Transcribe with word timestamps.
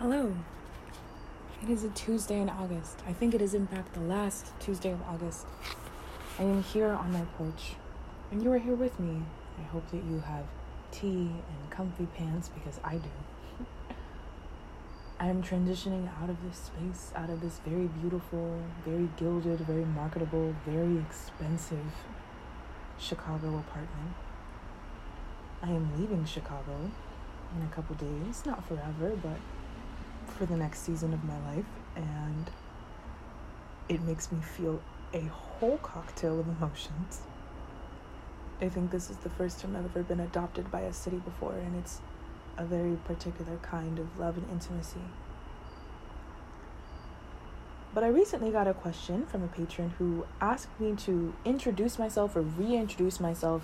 Hello. 0.00 0.34
It 1.62 1.68
is 1.68 1.84
a 1.84 1.90
Tuesday 1.90 2.40
in 2.40 2.48
August. 2.48 3.00
I 3.06 3.12
think 3.12 3.34
it 3.34 3.42
is, 3.42 3.52
in 3.52 3.66
fact, 3.66 3.92
the 3.92 4.00
last 4.00 4.46
Tuesday 4.58 4.92
of 4.92 5.02
August. 5.02 5.44
I 6.38 6.44
am 6.44 6.62
here 6.62 6.88
on 6.88 7.12
my 7.12 7.20
porch, 7.36 7.74
and 8.30 8.42
you 8.42 8.50
are 8.50 8.58
here 8.58 8.74
with 8.74 8.98
me. 8.98 9.20
I 9.58 9.62
hope 9.64 9.90
that 9.90 10.02
you 10.02 10.20
have 10.20 10.46
tea 10.90 11.28
and 11.28 11.70
comfy 11.70 12.06
pants 12.16 12.48
because 12.48 12.80
I 12.82 12.94
do. 12.94 13.10
I 15.18 15.26
am 15.26 15.42
transitioning 15.42 16.08
out 16.22 16.30
of 16.30 16.42
this 16.42 16.56
space, 16.56 17.12
out 17.14 17.28
of 17.28 17.42
this 17.42 17.60
very 17.66 17.88
beautiful, 18.00 18.58
very 18.86 19.10
gilded, 19.18 19.60
very 19.66 19.84
marketable, 19.84 20.54
very 20.64 20.96
expensive 20.96 21.92
Chicago 22.98 23.48
apartment. 23.48 24.14
I 25.62 25.68
am 25.72 25.90
leaving 26.00 26.24
Chicago 26.24 26.90
in 27.54 27.62
a 27.62 27.74
couple 27.74 27.96
days, 27.96 28.46
not 28.46 28.66
forever, 28.66 29.14
but 29.22 29.36
for 30.26 30.46
the 30.46 30.56
next 30.56 30.80
season 30.80 31.12
of 31.12 31.22
my 31.24 31.38
life, 31.54 31.64
and 31.96 32.50
it 33.88 34.02
makes 34.02 34.30
me 34.30 34.40
feel 34.40 34.80
a 35.12 35.22
whole 35.22 35.78
cocktail 35.78 36.38
of 36.40 36.48
emotions. 36.48 37.22
I 38.60 38.68
think 38.68 38.90
this 38.90 39.10
is 39.10 39.16
the 39.18 39.30
first 39.30 39.60
time 39.60 39.74
I've 39.74 39.86
ever 39.86 40.02
been 40.02 40.20
adopted 40.20 40.70
by 40.70 40.80
a 40.80 40.92
city 40.92 41.16
before, 41.16 41.54
and 41.54 41.76
it's 41.76 42.00
a 42.56 42.64
very 42.64 42.96
particular 43.04 43.56
kind 43.62 43.98
of 43.98 44.18
love 44.18 44.36
and 44.36 44.48
intimacy. 44.50 45.00
But 47.92 48.04
I 48.04 48.08
recently 48.08 48.50
got 48.50 48.68
a 48.68 48.74
question 48.74 49.26
from 49.26 49.42
a 49.42 49.48
patron 49.48 49.94
who 49.98 50.24
asked 50.40 50.78
me 50.78 50.94
to 50.96 51.34
introduce 51.44 51.98
myself 51.98 52.36
or 52.36 52.42
reintroduce 52.42 53.18
myself 53.18 53.62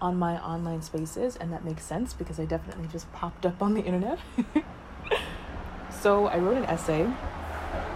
on 0.00 0.16
my 0.16 0.40
online 0.40 0.80
spaces, 0.80 1.36
and 1.36 1.52
that 1.52 1.64
makes 1.64 1.84
sense 1.84 2.14
because 2.14 2.40
I 2.40 2.44
definitely 2.44 2.86
just 2.86 3.12
popped 3.12 3.44
up 3.44 3.60
on 3.60 3.74
the 3.74 3.82
internet. 3.82 4.18
So 6.00 6.26
I 6.26 6.38
wrote 6.38 6.56
an 6.56 6.64
essay 6.66 7.02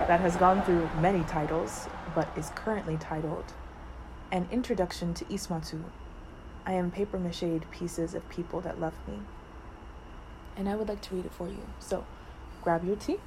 that 0.08 0.18
has 0.18 0.34
gone 0.34 0.60
through 0.62 0.90
many 1.00 1.22
titles, 1.22 1.86
but 2.16 2.28
is 2.36 2.50
currently 2.56 2.96
titled 2.96 3.44
An 4.32 4.48
Introduction 4.50 5.14
to 5.14 5.24
Ismatu. 5.26 5.84
I 6.66 6.72
am 6.72 6.90
paper 6.90 7.16
macheed 7.16 7.62
pieces 7.70 8.14
of 8.14 8.28
people 8.28 8.60
that 8.62 8.80
love 8.80 8.94
me. 9.06 9.20
And 10.56 10.68
I 10.68 10.74
would 10.74 10.88
like 10.88 11.00
to 11.02 11.14
read 11.14 11.26
it 11.26 11.32
for 11.32 11.46
you. 11.46 11.62
So 11.78 12.04
grab 12.60 12.84
your 12.84 12.96
tea. 12.96 13.20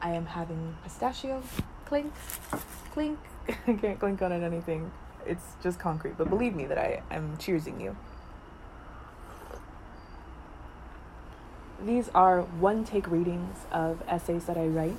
I 0.00 0.10
am 0.10 0.26
having 0.26 0.76
pistachio. 0.84 1.42
Clink, 1.86 2.12
clink. 2.92 3.18
I 3.66 3.72
can't 3.72 3.98
clink 3.98 4.22
on 4.22 4.30
it 4.30 4.44
anything. 4.44 4.92
It's 5.26 5.56
just 5.64 5.80
concrete. 5.80 6.16
But 6.16 6.30
believe 6.30 6.54
me 6.54 6.66
that 6.66 6.78
I 6.78 7.02
am 7.10 7.36
cheersing 7.38 7.82
you. 7.82 7.96
These 11.84 12.08
are 12.14 12.40
one 12.40 12.84
take 12.84 13.06
readings 13.10 13.66
of 13.70 14.02
essays 14.08 14.44
that 14.46 14.56
I 14.56 14.66
write. 14.66 14.96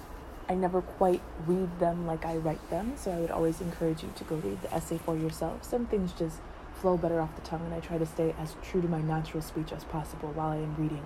I 0.47 0.53
never 0.53 0.81
quite 0.81 1.21
read 1.47 1.79
them 1.79 2.05
like 2.05 2.23
I 2.23 2.37
write 2.37 2.69
them, 2.69 2.93
so 2.95 3.11
I 3.11 3.19
would 3.19 3.31
always 3.31 3.59
encourage 3.59 4.03
you 4.03 4.13
to 4.15 4.23
go 4.23 4.35
read 4.35 4.61
the 4.61 4.73
essay 4.73 4.99
for 4.99 5.17
yourself. 5.17 5.63
Some 5.63 5.87
things 5.87 6.13
just 6.13 6.37
flow 6.79 6.95
better 6.95 7.19
off 7.19 7.35
the 7.35 7.41
tongue, 7.41 7.65
and 7.65 7.73
I 7.73 7.79
try 7.79 7.97
to 7.97 8.05
stay 8.05 8.35
as 8.39 8.55
true 8.61 8.81
to 8.81 8.87
my 8.87 9.01
natural 9.01 9.41
speech 9.41 9.71
as 9.71 9.83
possible 9.85 10.29
while 10.29 10.49
I 10.49 10.57
am 10.57 10.75
reading. 10.77 11.05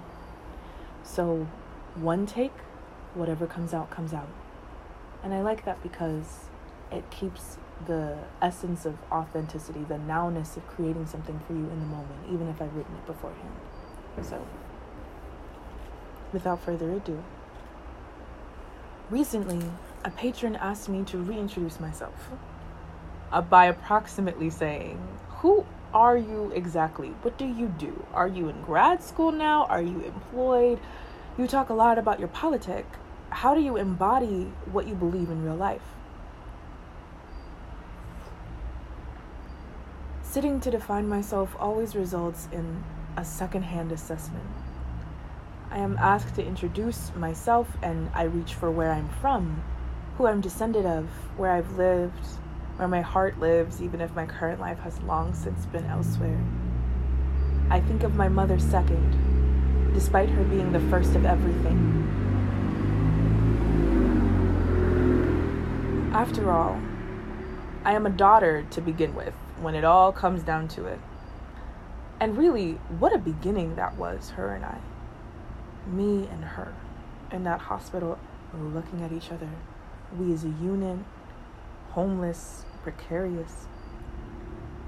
So, 1.04 1.48
one 1.96 2.26
take, 2.26 2.54
whatever 3.14 3.48
comes 3.48 3.74
out, 3.74 3.90
comes 3.90 4.14
out. 4.14 4.30
And 5.24 5.34
I 5.34 5.42
like 5.42 5.64
that 5.64 5.82
because 5.82 6.50
it 6.92 7.10
keeps 7.10 7.58
the 7.88 8.18
essence 8.42 8.86
of 8.86 8.98
authenticity, 9.10 9.86
the 9.88 9.96
nowness 9.96 10.58
of 10.58 10.68
creating 10.68 11.08
something 11.08 11.40
for 11.48 11.54
you 11.54 11.70
in 11.70 11.80
the 11.80 11.86
moment, 11.86 12.28
even 12.30 12.50
if 12.50 12.62
I've 12.62 12.76
written 12.76 12.96
it 12.96 13.06
beforehand. 13.08 13.56
So, 14.22 14.46
without 16.34 16.62
further 16.62 16.92
ado. 16.92 17.24
Recently, 19.10 19.72
a 20.04 20.10
patron 20.10 20.56
asked 20.56 20.90
me 20.90 21.04
to 21.04 21.18
reintroduce 21.18 21.80
myself 21.80 22.32
uh, 23.32 23.42
by 23.42 23.66
approximately 23.66 24.50
saying, 24.50 25.00
Who 25.40 25.66
are 25.94 26.18
you 26.18 26.52
exactly? 26.56 27.10
What 27.22 27.38
do 27.38 27.46
you 27.46 27.68
do? 27.68 28.06
Are 28.14 28.28
you 28.28 28.50
in 28.50 28.62
grad 28.62 29.04
school 29.04 29.32
now? 29.32 29.66
Are 29.66 29.82
you 29.82 30.02
employed? 30.02 30.80
You 31.38 31.48
talk 31.48 31.70
a 31.70 31.74
lot 31.74 31.98
about 31.98 32.20
your 32.20 32.30
politic. 32.30 32.86
How 33.30 33.56
do 33.56 33.62
you 33.62 33.78
embody 33.78 34.52
what 34.72 34.88
you 34.88 34.96
believe 34.96 35.30
in 35.30 35.44
real 35.44 35.56
life? 35.56 35.82
Sitting 40.24 40.62
to 40.62 40.72
define 40.72 41.10
myself 41.10 41.56
always 41.60 41.96
results 41.96 42.48
in 42.54 42.84
a 43.18 43.26
secondhand 43.26 43.92
assessment. 43.92 44.46
I 45.72 45.78
am 45.78 45.96
asked 46.00 46.36
to 46.36 46.46
introduce 46.46 47.16
myself 47.16 47.78
and 47.82 48.10
I 48.14 48.24
reach 48.24 48.56
for 48.56 48.70
where 48.70 48.92
I'm 48.92 49.08
from, 49.22 49.64
who 50.18 50.28
I'm 50.28 50.42
descended 50.42 50.86
of, 50.86 51.06
where 51.38 51.52
I've 51.52 51.78
lived, 51.78 52.26
where 52.76 52.90
my 52.90 53.00
heart 53.00 53.40
lives, 53.40 53.82
even 53.82 54.02
if 54.02 54.14
my 54.14 54.26
current 54.26 54.60
life 54.60 54.80
has 54.80 55.00
long 55.04 55.34
since 55.34 55.66
been 55.68 55.86
elsewhere. 55.86 56.44
I 57.70 57.80
think 57.80 58.04
of 58.04 58.16
my 58.16 58.28
mother 58.28 58.60
second, 58.60 59.94
despite 59.94 60.30
her 60.32 60.44
being 60.44 60.74
the 60.74 60.82
first 60.82 61.16
of 61.16 61.26
everything. 61.26 61.80
After 66.12 66.52
all, 66.52 66.82
I 67.86 67.94
am 67.94 68.06
a 68.06 68.10
daughter 68.10 68.68
to 68.72 68.82
begin 68.82 69.16
with, 69.16 69.34
when 69.62 69.76
it 69.76 69.86
all 69.86 70.12
comes 70.12 70.44
down 70.44 70.68
to 70.70 70.86
it. 70.88 71.00
And 72.20 72.38
really, 72.38 72.74
what 73.00 73.16
a 73.16 73.18
beginning 73.18 73.78
that 73.78 73.96
was, 73.96 74.32
her 74.32 74.54
and 74.54 74.66
I 74.66 74.78
me 75.88 76.28
and 76.32 76.44
her 76.44 76.74
in 77.32 77.44
that 77.44 77.60
hospital 77.62 78.20
looking 78.54 79.02
at 79.02 79.12
each 79.12 79.32
other. 79.32 79.50
We 80.18 80.34
as 80.34 80.44
a 80.44 80.50
unit, 80.50 81.00
homeless, 81.92 82.66
precarious. 82.84 83.68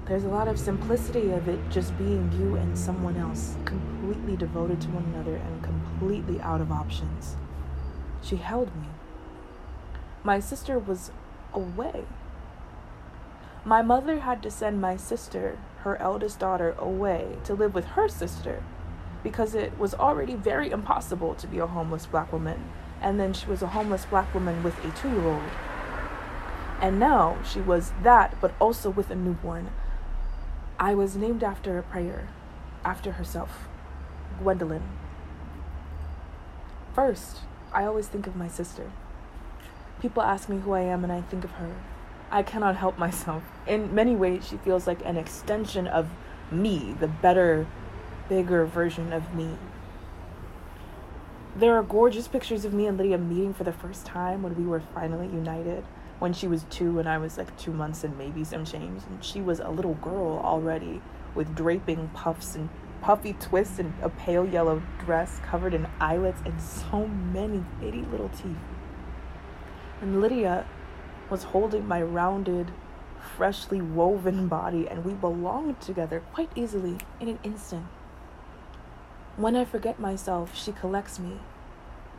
There's 0.06 0.24
a 0.24 0.28
lot 0.28 0.48
of 0.48 0.58
simplicity 0.58 1.30
of 1.30 1.48
it 1.48 1.58
just 1.70 1.96
being 1.96 2.30
you 2.38 2.56
and 2.56 2.78
someone 2.78 3.16
else, 3.16 3.56
completely 3.64 4.36
devoted 4.36 4.80
to 4.82 4.88
one 4.88 5.04
another 5.14 5.36
and 5.36 5.62
completely 5.62 6.40
out 6.40 6.60
of 6.60 6.70
options. 6.70 7.36
She 8.22 8.36
held 8.36 8.74
me. 8.76 8.88
My 10.22 10.40
sister 10.40 10.78
was 10.78 11.10
away. 11.54 12.04
My 13.64 13.80
mother 13.80 14.20
had 14.20 14.42
to 14.42 14.50
send 14.50 14.80
my 14.80 14.96
sister, 14.96 15.58
her 15.78 15.96
eldest 15.96 16.38
daughter, 16.38 16.74
away 16.78 17.38
to 17.44 17.54
live 17.54 17.74
with 17.74 17.86
her 17.86 18.08
sister 18.08 18.62
because 19.24 19.54
it 19.56 19.76
was 19.78 19.94
already 19.94 20.36
very 20.36 20.70
impossible 20.70 21.34
to 21.34 21.48
be 21.48 21.58
a 21.58 21.66
homeless 21.66 22.06
black 22.06 22.32
woman. 22.32 22.70
And 23.00 23.18
then 23.18 23.32
she 23.32 23.46
was 23.46 23.62
a 23.62 23.68
homeless 23.68 24.04
black 24.04 24.32
woman 24.32 24.62
with 24.62 24.78
a 24.84 24.90
two 24.92 25.08
year 25.08 25.26
old. 25.26 25.50
And 26.80 27.00
now 27.00 27.38
she 27.42 27.60
was 27.60 27.92
that, 28.02 28.40
but 28.40 28.54
also 28.60 28.90
with 28.90 29.10
a 29.10 29.16
newborn. 29.16 29.70
I 30.78 30.94
was 30.94 31.16
named 31.16 31.42
after 31.42 31.78
a 31.78 31.82
prayer, 31.82 32.28
after 32.84 33.12
herself, 33.12 33.68
Gwendolyn. 34.40 34.82
First, 36.94 37.38
I 37.72 37.84
always 37.84 38.06
think 38.06 38.26
of 38.26 38.36
my 38.36 38.48
sister. 38.48 38.90
People 40.00 40.22
ask 40.22 40.48
me 40.48 40.58
who 40.58 40.72
I 40.72 40.82
am, 40.82 41.02
and 41.02 41.12
I 41.12 41.22
think 41.22 41.44
of 41.44 41.52
her. 41.52 41.74
I 42.30 42.42
cannot 42.42 42.76
help 42.76 42.98
myself. 42.98 43.42
In 43.66 43.94
many 43.94 44.14
ways, 44.14 44.46
she 44.46 44.58
feels 44.58 44.86
like 44.86 45.04
an 45.04 45.16
extension 45.16 45.86
of 45.86 46.08
me, 46.50 46.94
the 46.98 47.08
better 47.08 47.66
bigger 48.28 48.64
version 48.64 49.12
of 49.12 49.34
me. 49.34 49.56
There 51.56 51.76
are 51.76 51.82
gorgeous 51.82 52.26
pictures 52.26 52.64
of 52.64 52.74
me 52.74 52.86
and 52.86 52.98
Lydia 52.98 53.18
meeting 53.18 53.54
for 53.54 53.64
the 53.64 53.72
first 53.72 54.04
time 54.04 54.42
when 54.42 54.56
we 54.56 54.64
were 54.64 54.80
finally 54.80 55.26
united. 55.26 55.84
When 56.18 56.32
she 56.32 56.48
was 56.48 56.64
two 56.70 56.98
and 56.98 57.08
I 57.08 57.18
was 57.18 57.38
like 57.38 57.56
two 57.58 57.72
months 57.72 58.02
and 58.02 58.16
maybe 58.18 58.44
some 58.44 58.64
change. 58.64 59.02
And 59.08 59.24
she 59.24 59.40
was 59.40 59.60
a 59.60 59.68
little 59.68 59.94
girl 59.94 60.40
already 60.42 61.00
with 61.34 61.54
draping 61.54 62.08
puffs 62.14 62.54
and 62.54 62.68
puffy 63.02 63.34
twists 63.34 63.78
and 63.78 63.92
a 64.02 64.08
pale 64.08 64.46
yellow 64.46 64.82
dress 65.04 65.40
covered 65.44 65.74
in 65.74 65.86
eyelets 66.00 66.40
and 66.44 66.60
so 66.60 67.06
many 67.06 67.62
itty 67.82 68.02
little 68.10 68.30
teeth. 68.30 68.56
And 70.00 70.20
Lydia 70.20 70.66
was 71.30 71.44
holding 71.44 71.86
my 71.86 72.02
rounded, 72.02 72.70
freshly 73.36 73.80
woven 73.80 74.48
body, 74.48 74.88
and 74.88 75.04
we 75.04 75.12
belonged 75.12 75.80
together 75.80 76.20
quite 76.32 76.50
easily 76.54 76.98
in 77.20 77.28
an 77.28 77.38
instant. 77.42 77.86
When 79.36 79.56
I 79.56 79.64
forget 79.64 79.98
myself, 79.98 80.56
she 80.56 80.70
collects 80.70 81.18
me, 81.18 81.40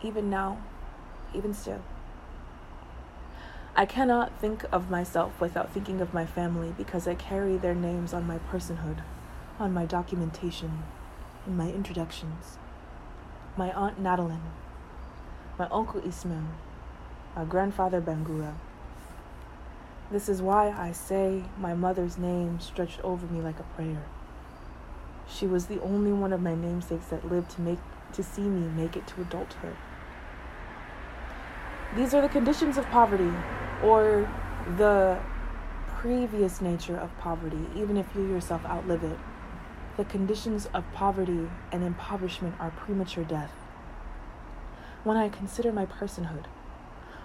even 0.04 0.30
now, 0.30 0.62
even 1.34 1.54
still. 1.54 1.82
I 3.74 3.86
cannot 3.86 4.38
think 4.42 4.66
of 4.70 4.90
myself 4.90 5.40
without 5.40 5.72
thinking 5.72 6.02
of 6.02 6.14
my 6.14 6.26
family 6.26 6.74
because 6.78 7.08
I 7.08 7.16
carry 7.16 7.56
their 7.56 7.74
names 7.74 8.14
on 8.14 8.28
my 8.28 8.40
personhood, 8.40 8.98
on 9.60 9.74
my 9.74 9.86
documentation, 9.86 10.84
in 11.48 11.56
my 11.56 11.70
introductions. 11.72 12.58
My 13.56 13.72
Aunt 13.72 13.98
Natalie, 13.98 14.36
my 15.58 15.70
Uncle 15.72 16.06
Ismail, 16.06 16.50
my 17.34 17.46
grandfather 17.46 18.02
Bangura. 18.02 18.56
This 20.12 20.28
is 20.28 20.42
why 20.42 20.70
I 20.70 20.92
say 20.92 21.46
my 21.58 21.74
mother's 21.74 22.18
name 22.18 22.60
stretched 22.60 23.00
over 23.06 23.26
me 23.28 23.40
like 23.40 23.62
a 23.62 23.64
prayer. 23.64 24.04
She 25.28 25.48
was 25.48 25.66
the 25.66 25.82
only 25.82 26.14
one 26.14 26.34
of 26.34 26.42
my 26.42 26.56
namesakes 26.56 27.08
that 27.08 27.30
lived 27.30 27.52
to 27.52 27.62
make 27.62 27.80
to 28.14 28.24
see 28.24 28.44
me 28.44 28.68
make 28.70 28.96
it 28.96 29.08
to 29.08 29.22
adulthood. 29.22 29.76
These 31.96 32.14
are 32.14 32.22
the 32.22 32.30
conditions 32.30 32.78
of 32.78 32.86
poverty 32.88 33.32
or 33.84 34.30
the 34.78 35.20
previous 35.88 36.62
nature 36.62 36.98
of 36.98 37.18
poverty, 37.18 37.66
even 37.76 37.98
if 37.98 38.06
you 38.16 38.26
yourself 38.28 38.66
outlive 38.66 39.04
it. 39.04 39.18
The 39.98 40.06
conditions 40.06 40.68
of 40.74 40.84
poverty 40.94 41.50
and 41.72 41.84
impoverishment 41.84 42.56
are 42.60 42.72
premature 42.72 43.24
death. 43.24 43.52
When 45.04 45.18
I 45.18 45.30
consider 45.30 45.72
my 45.72 45.86
personhood, 45.86 46.46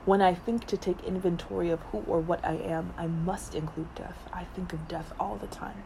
when 0.04 0.22
I 0.22 0.34
think 0.34 0.66
to 0.66 0.76
take 0.76 1.04
inventory 1.04 1.70
of 1.70 1.80
who 1.92 2.04
or 2.06 2.20
what 2.20 2.44
I 2.44 2.54
am, 2.54 2.94
I 2.96 3.06
must 3.06 3.54
include 3.54 3.94
death. 3.94 4.18
I 4.32 4.44
think 4.44 4.72
of 4.72 4.88
death 4.88 5.12
all 5.18 5.36
the 5.36 5.46
time. 5.46 5.82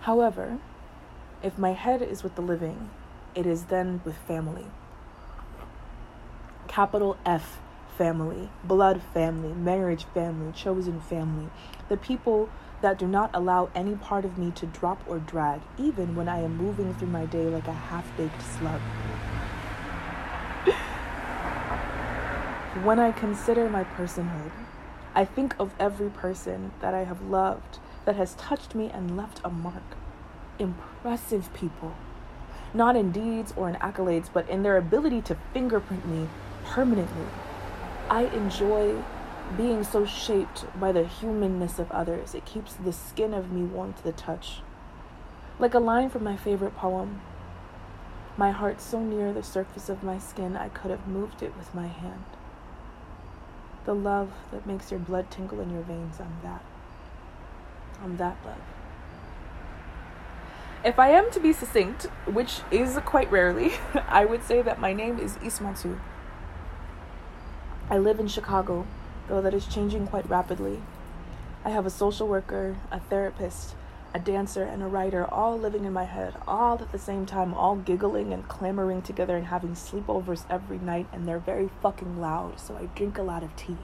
However, 0.00 0.58
if 1.42 1.58
my 1.58 1.72
head 1.72 2.00
is 2.00 2.22
with 2.22 2.34
the 2.34 2.42
living, 2.42 2.90
it 3.34 3.46
is 3.46 3.64
then 3.64 4.00
with 4.04 4.16
family. 4.16 4.66
Capital 6.68 7.16
F 7.26 7.60
family, 8.00 8.48
blood 8.64 9.02
family, 9.12 9.52
marriage 9.52 10.04
family, 10.14 10.50
chosen 10.52 10.98
family. 11.00 11.50
The 11.90 11.98
people 11.98 12.48
that 12.80 12.98
do 12.98 13.06
not 13.06 13.28
allow 13.34 13.68
any 13.74 13.94
part 13.94 14.24
of 14.24 14.38
me 14.38 14.52
to 14.52 14.64
drop 14.64 15.02
or 15.06 15.18
drag, 15.18 15.60
even 15.76 16.16
when 16.16 16.26
I 16.26 16.40
am 16.40 16.56
moving 16.56 16.94
through 16.94 17.08
my 17.08 17.26
day 17.26 17.44
like 17.44 17.68
a 17.68 17.74
half 17.74 18.06
baked 18.16 18.40
slug. 18.40 18.80
when 22.82 22.98
I 22.98 23.12
consider 23.12 23.68
my 23.68 23.84
personhood, 23.84 24.50
I 25.14 25.26
think 25.26 25.54
of 25.58 25.74
every 25.78 26.08
person 26.08 26.72
that 26.80 26.94
I 26.94 27.04
have 27.04 27.20
loved 27.20 27.80
that 28.04 28.16
has 28.16 28.34
touched 28.34 28.74
me 28.74 28.90
and 28.92 29.16
left 29.16 29.40
a 29.44 29.50
mark. 29.50 29.96
Impressive 30.58 31.52
people, 31.54 31.94
not 32.74 32.96
in 32.96 33.12
deeds 33.12 33.52
or 33.56 33.68
in 33.68 33.76
accolades, 33.76 34.28
but 34.32 34.48
in 34.48 34.62
their 34.62 34.76
ability 34.76 35.22
to 35.22 35.36
fingerprint 35.52 36.06
me 36.06 36.28
permanently. 36.64 37.26
I 38.08 38.24
enjoy 38.24 39.02
being 39.56 39.84
so 39.84 40.04
shaped 40.04 40.64
by 40.78 40.92
the 40.92 41.06
humanness 41.06 41.78
of 41.78 41.90
others. 41.90 42.34
It 42.34 42.44
keeps 42.44 42.74
the 42.74 42.92
skin 42.92 43.34
of 43.34 43.50
me 43.50 43.62
warm 43.62 43.94
to 43.94 44.02
the 44.02 44.12
touch. 44.12 44.60
Like 45.58 45.74
a 45.74 45.78
line 45.78 46.10
from 46.10 46.24
my 46.24 46.36
favorite 46.36 46.76
poem 46.76 47.20
My 48.36 48.52
heart 48.52 48.80
so 48.80 49.00
near 49.00 49.32
the 49.32 49.42
surface 49.42 49.88
of 49.88 50.02
my 50.02 50.18
skin, 50.18 50.56
I 50.56 50.68
could 50.68 50.90
have 50.90 51.06
moved 51.06 51.42
it 51.42 51.56
with 51.58 51.74
my 51.74 51.88
hand. 51.88 52.24
The 53.84 53.94
love 53.94 54.30
that 54.50 54.66
makes 54.66 54.90
your 54.90 55.00
blood 55.00 55.30
tingle 55.30 55.60
in 55.60 55.70
your 55.70 55.82
veins, 55.82 56.20
I'm 56.20 56.38
that. 56.42 56.62
I'm 58.02 58.16
that 58.16 58.36
love. 58.44 58.60
If 60.82 60.98
I 60.98 61.10
am 61.10 61.30
to 61.32 61.40
be 61.40 61.52
succinct, 61.52 62.04
which 62.26 62.60
is 62.70 62.98
quite 63.04 63.30
rarely, 63.30 63.72
I 64.08 64.24
would 64.24 64.42
say 64.44 64.62
that 64.62 64.80
my 64.80 64.92
name 64.92 65.18
is 65.18 65.36
Ismatu. 65.36 66.00
I 67.90 67.98
live 67.98 68.18
in 68.18 68.28
Chicago, 68.28 68.86
though 69.28 69.42
that 69.42 69.52
is 69.52 69.66
changing 69.66 70.06
quite 70.06 70.28
rapidly. 70.28 70.80
I 71.64 71.70
have 71.70 71.84
a 71.84 71.90
social 71.90 72.26
worker, 72.26 72.76
a 72.90 73.00
therapist, 73.00 73.74
a 74.14 74.18
dancer, 74.18 74.62
and 74.62 74.82
a 74.82 74.86
writer 74.86 75.26
all 75.26 75.58
living 75.58 75.84
in 75.84 75.92
my 75.92 76.04
head, 76.04 76.34
all 76.46 76.80
at 76.80 76.92
the 76.92 76.98
same 76.98 77.26
time, 77.26 77.52
all 77.52 77.76
giggling 77.76 78.32
and 78.32 78.48
clamoring 78.48 79.02
together 79.02 79.36
and 79.36 79.48
having 79.48 79.74
sleepovers 79.74 80.44
every 80.48 80.78
night, 80.78 81.06
and 81.12 81.28
they're 81.28 81.38
very 81.38 81.68
fucking 81.82 82.20
loud, 82.20 82.58
so 82.58 82.76
I 82.76 82.86
drink 82.96 83.18
a 83.18 83.22
lot 83.22 83.42
of 83.42 83.54
tea. 83.54 83.76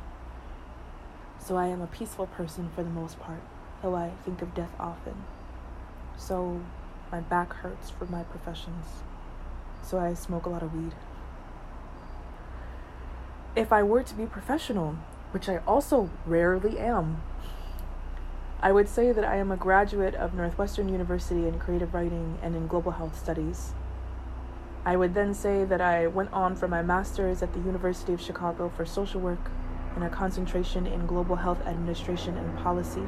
So 1.39 1.57
I 1.57 1.67
am 1.67 1.81
a 1.81 1.87
peaceful 1.87 2.27
person 2.27 2.71
for 2.75 2.83
the 2.83 2.91
most 2.91 3.21
part, 3.21 3.43
though 3.83 3.95
I 3.95 4.11
think 4.25 4.43
of 4.43 4.55
death 4.55 4.73
often. 4.79 5.25
So 6.17 6.61
my 7.13 7.21
back 7.21 7.53
hurts 7.53 7.91
for 7.91 8.07
my 8.07 8.23
professions, 8.25 8.87
so 9.83 9.99
I 9.99 10.15
smoke 10.15 10.47
a 10.47 10.51
lot 10.51 10.63
of 10.63 10.75
weed. 10.75 10.93
If 13.55 13.73
I 13.73 13.83
were 13.83 14.03
to 14.03 14.15
be 14.15 14.27
professional, 14.27 14.97
which 15.31 15.49
I 15.49 15.59
also 15.67 16.11
rarely 16.27 16.79
am, 16.79 17.23
I 18.61 18.73
would 18.73 18.89
say 18.89 19.13
that 19.13 19.25
I 19.25 19.37
am 19.37 19.53
a 19.53 19.57
graduate 19.57 20.15
of 20.15 20.35
Northwestern 20.35 20.89
University 20.89 21.47
in 21.47 21.59
creative 21.59 21.93
writing 21.93 22.39
and 22.43 22.57
in 22.57 22.67
global 22.67 22.93
health 22.93 23.19
studies. 23.19 23.75
I 24.85 24.97
would 24.97 25.15
then 25.15 25.35
say 25.35 25.65
that 25.65 25.81
I 25.81 26.07
went 26.07 26.33
on 26.33 26.57
for 26.57 26.67
my 26.67 26.81
master's 26.81 27.43
at 27.43 27.53
the 27.53 27.61
University 27.61 28.13
of 28.13 28.21
Chicago 28.21 28.73
for 28.75 28.87
social 28.87 29.21
work 29.21 29.51
and 29.95 30.05
a 30.05 30.09
concentration 30.09 30.87
in 30.87 31.07
global 31.07 31.37
health 31.37 31.61
administration 31.67 32.37
and 32.37 32.57
policy. 32.59 33.03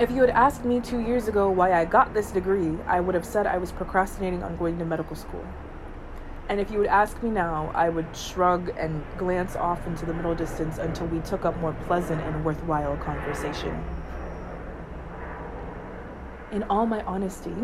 If 0.00 0.10
you 0.10 0.22
had 0.22 0.30
asked 0.30 0.64
me 0.64 0.80
two 0.80 0.98
years 1.00 1.28
ago 1.28 1.50
why 1.50 1.74
I 1.74 1.84
got 1.84 2.14
this 2.14 2.30
degree, 2.30 2.78
I 2.86 3.00
would 3.00 3.14
have 3.14 3.26
said 3.26 3.46
I 3.46 3.58
was 3.58 3.70
procrastinating 3.70 4.42
on 4.42 4.56
going 4.56 4.78
to 4.78 4.86
medical 4.86 5.14
school. 5.14 5.44
And 6.48 6.58
if 6.58 6.70
you 6.70 6.78
would 6.78 6.86
ask 6.86 7.22
me 7.22 7.28
now, 7.28 7.70
I 7.74 7.90
would 7.90 8.16
shrug 8.16 8.70
and 8.78 9.04
glance 9.18 9.56
off 9.56 9.86
into 9.86 10.06
the 10.06 10.14
middle 10.14 10.34
distance 10.34 10.78
until 10.78 11.06
we 11.08 11.20
took 11.20 11.44
up 11.44 11.54
more 11.58 11.74
pleasant 11.86 12.22
and 12.22 12.46
worthwhile 12.46 12.96
conversation. 12.96 13.84
In 16.50 16.62
all 16.62 16.86
my 16.86 17.02
honesty, 17.02 17.54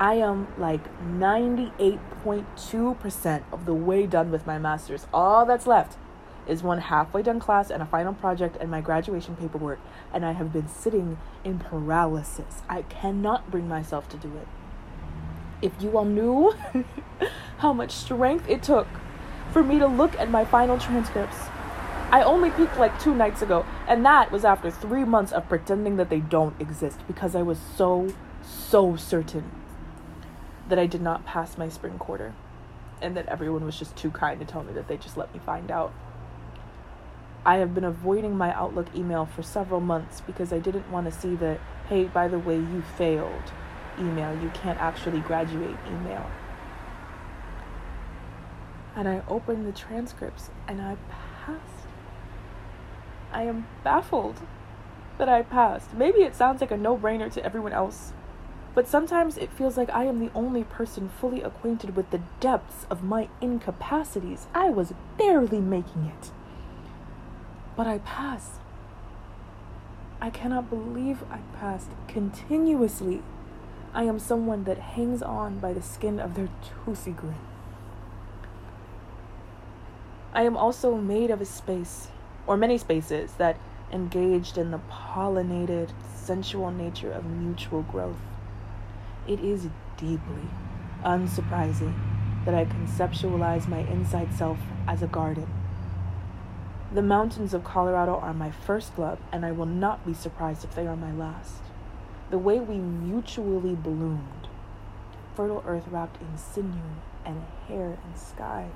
I 0.00 0.14
am 0.14 0.48
like 0.58 0.82
98.2% 1.06 3.42
of 3.52 3.64
the 3.64 3.74
way 3.74 4.08
done 4.08 4.32
with 4.32 4.44
my 4.44 4.58
master's. 4.58 5.06
All 5.14 5.46
that's 5.46 5.68
left 5.68 5.98
is 6.46 6.62
one 6.62 6.78
halfway 6.78 7.22
done 7.22 7.40
class 7.40 7.70
and 7.70 7.82
a 7.82 7.86
final 7.86 8.12
project 8.12 8.56
and 8.60 8.70
my 8.70 8.80
graduation 8.80 9.36
paperwork, 9.36 9.80
and 10.12 10.24
I 10.24 10.32
have 10.32 10.52
been 10.52 10.68
sitting 10.68 11.18
in 11.44 11.58
paralysis. 11.58 12.62
I 12.68 12.82
cannot 12.82 13.50
bring 13.50 13.68
myself 13.68 14.08
to 14.10 14.16
do 14.16 14.28
it. 14.36 14.48
If 15.62 15.72
you 15.80 15.96
all 15.96 16.04
knew 16.04 16.54
how 17.58 17.72
much 17.72 17.92
strength 17.92 18.48
it 18.48 18.62
took 18.62 18.86
for 19.52 19.62
me 19.62 19.78
to 19.78 19.86
look 19.86 20.18
at 20.18 20.30
my 20.30 20.44
final 20.44 20.78
transcripts. 20.78 21.38
I 22.10 22.22
only 22.22 22.50
peeked 22.50 22.78
like 22.78 23.00
two 23.00 23.14
nights 23.14 23.42
ago, 23.42 23.64
and 23.88 24.04
that 24.04 24.30
was 24.30 24.44
after 24.44 24.70
three 24.70 25.04
months 25.04 25.32
of 25.32 25.48
pretending 25.48 25.96
that 25.96 26.10
they 26.10 26.20
don't 26.20 26.60
exist 26.60 27.00
because 27.06 27.34
I 27.34 27.42
was 27.42 27.58
so, 27.76 28.14
so 28.42 28.96
certain 28.96 29.50
that 30.68 30.78
I 30.78 30.86
did 30.86 31.02
not 31.02 31.24
pass 31.24 31.56
my 31.56 31.68
spring 31.68 31.98
quarter 31.98 32.34
and 33.00 33.16
that 33.16 33.26
everyone 33.26 33.64
was 33.64 33.78
just 33.78 33.96
too 33.96 34.10
kind 34.10 34.40
to 34.40 34.46
tell 34.46 34.62
me 34.62 34.72
that 34.72 34.88
they 34.88 34.96
just 34.96 35.16
let 35.16 35.32
me 35.32 35.40
find 35.44 35.70
out. 35.70 35.92
I 37.46 37.56
have 37.56 37.74
been 37.74 37.84
avoiding 37.84 38.36
my 38.36 38.54
Outlook 38.54 38.86
email 38.94 39.26
for 39.26 39.42
several 39.42 39.80
months 39.80 40.22
because 40.22 40.52
I 40.52 40.58
didn't 40.58 40.90
want 40.90 41.06
to 41.06 41.12
see 41.12 41.34
the, 41.34 41.58
hey, 41.88 42.04
by 42.04 42.26
the 42.26 42.38
way, 42.38 42.56
you 42.56 42.82
failed 42.96 43.52
email. 43.98 44.34
You 44.40 44.50
can't 44.50 44.80
actually 44.80 45.20
graduate 45.20 45.76
email. 45.86 46.26
And 48.96 49.08
I 49.08 49.22
opened 49.28 49.66
the 49.66 49.72
transcripts 49.72 50.50
and 50.66 50.80
I 50.80 50.96
passed. 51.10 51.86
I 53.32 53.42
am 53.42 53.66
baffled 53.82 54.40
that 55.18 55.28
I 55.28 55.42
passed. 55.42 55.92
Maybe 55.92 56.20
it 56.20 56.34
sounds 56.34 56.60
like 56.60 56.70
a 56.70 56.76
no 56.76 56.96
brainer 56.96 57.30
to 57.32 57.44
everyone 57.44 57.72
else, 57.72 58.12
but 58.74 58.88
sometimes 58.88 59.36
it 59.36 59.52
feels 59.52 59.76
like 59.76 59.90
I 59.90 60.04
am 60.04 60.18
the 60.18 60.32
only 60.34 60.64
person 60.64 61.08
fully 61.08 61.42
acquainted 61.42 61.94
with 61.94 62.10
the 62.10 62.22
depths 62.40 62.86
of 62.88 63.04
my 63.04 63.28
incapacities. 63.40 64.46
I 64.54 64.70
was 64.70 64.94
barely 65.18 65.60
making 65.60 66.06
it. 66.06 66.30
But 67.76 67.86
I 67.86 67.98
passed. 67.98 68.60
I 70.20 70.30
cannot 70.30 70.70
believe 70.70 71.24
I 71.30 71.38
passed 71.58 71.90
continuously. 72.06 73.22
I 73.92 74.04
am 74.04 74.18
someone 74.18 74.64
that 74.64 74.78
hangs 74.78 75.22
on 75.22 75.58
by 75.58 75.72
the 75.72 75.82
skin 75.82 76.20
of 76.20 76.34
their 76.34 76.48
toothy 76.84 77.12
grin. 77.12 77.34
I 80.32 80.42
am 80.42 80.56
also 80.56 80.96
made 80.96 81.30
of 81.30 81.40
a 81.40 81.44
space, 81.44 82.08
or 82.46 82.56
many 82.56 82.78
spaces, 82.78 83.34
that 83.34 83.56
engaged 83.92 84.56
in 84.56 84.70
the 84.70 84.80
pollinated, 84.90 85.90
sensual 86.14 86.70
nature 86.70 87.12
of 87.12 87.24
mutual 87.26 87.82
growth. 87.82 88.20
It 89.28 89.40
is 89.40 89.68
deeply 89.96 90.48
unsurprising 91.04 91.94
that 92.44 92.54
I 92.54 92.64
conceptualize 92.64 93.68
my 93.68 93.80
inside 93.80 94.32
self 94.34 94.58
as 94.88 95.02
a 95.02 95.06
garden 95.06 95.46
the 96.94 97.02
mountains 97.02 97.52
of 97.52 97.64
Colorado 97.64 98.14
are 98.14 98.32
my 98.32 98.52
first 98.52 98.96
love, 99.00 99.18
and 99.32 99.44
I 99.44 99.50
will 99.50 99.66
not 99.66 100.06
be 100.06 100.14
surprised 100.14 100.62
if 100.62 100.76
they 100.76 100.86
are 100.86 100.94
my 100.94 101.10
last. 101.10 101.60
The 102.30 102.38
way 102.38 102.60
we 102.60 102.76
mutually 102.76 103.74
bloomed, 103.74 104.46
fertile 105.34 105.64
earth 105.66 105.88
wrapped 105.90 106.22
in 106.22 106.38
sinew 106.38 106.94
and 107.26 107.42
hair 107.66 107.98
and 108.04 108.16
sky. 108.16 108.68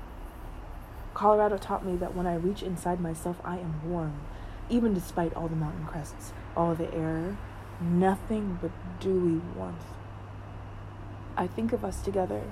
Colorado 1.13 1.57
taught 1.57 1.85
me 1.85 1.95
that 1.95 2.13
when 2.13 2.27
I 2.27 2.35
reach 2.35 2.61
inside 2.61 2.99
myself, 2.99 3.37
I 3.45 3.57
am 3.57 3.89
warm, 3.89 4.19
even 4.69 4.93
despite 4.93 5.33
all 5.33 5.47
the 5.47 5.55
mountain 5.55 5.85
crests, 5.85 6.33
all 6.57 6.75
the 6.75 6.93
air, 6.93 7.37
nothing 7.79 8.59
but 8.61 8.71
dewy 8.99 9.39
warmth. 9.55 9.85
I 11.37 11.47
think 11.47 11.71
of 11.71 11.85
us 11.85 12.01
together, 12.01 12.43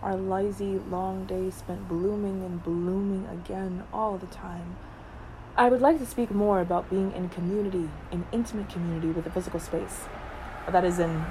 our 0.00 0.16
lazy, 0.16 0.78
long 0.78 1.24
days 1.24 1.54
spent 1.54 1.88
blooming 1.88 2.44
and 2.44 2.62
blooming 2.62 3.26
again 3.26 3.82
all 3.92 4.16
the 4.16 4.26
time 4.26 4.76
I 5.54 5.68
would 5.68 5.82
like 5.82 5.98
to 5.98 6.06
speak 6.06 6.30
more 6.30 6.60
about 6.60 6.88
being 6.88 7.12
in 7.12 7.28
community, 7.28 7.90
in 8.10 8.24
intimate 8.32 8.70
community 8.70 9.08
with 9.08 9.26
a 9.26 9.30
physical 9.30 9.60
space. 9.60 10.04
That 10.70 10.82
is 10.82 10.98
an 10.98 11.26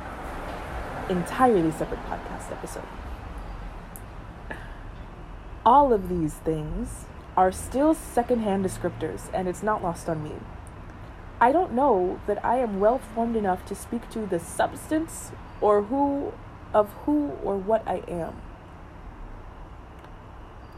entirely 1.09 1.71
separate 1.71 2.01
podcast 2.05 2.51
episode. 2.51 2.85
All 5.65 5.91
of 5.91 6.07
these 6.07 6.35
things 6.35 7.05
are 7.35 7.51
still 7.51 7.95
secondhand 7.95 8.63
descriptors, 8.63 9.29
and 9.33 9.47
it's 9.47 9.63
not 9.63 9.81
lost 9.81 10.07
on 10.07 10.23
me. 10.23 10.33
I 11.39 11.51
don't 11.51 11.73
know 11.73 12.19
that 12.27 12.43
I 12.45 12.57
am 12.57 12.79
well 12.79 12.99
formed 12.99 13.35
enough 13.35 13.65
to 13.65 13.75
speak 13.75 14.07
to 14.11 14.27
the 14.27 14.39
substance 14.39 15.31
or 15.61 15.83
who 15.83 16.33
of 16.73 16.91
who 17.05 17.31
or 17.43 17.57
what 17.57 17.87
I 17.87 18.03
am. 18.07 18.35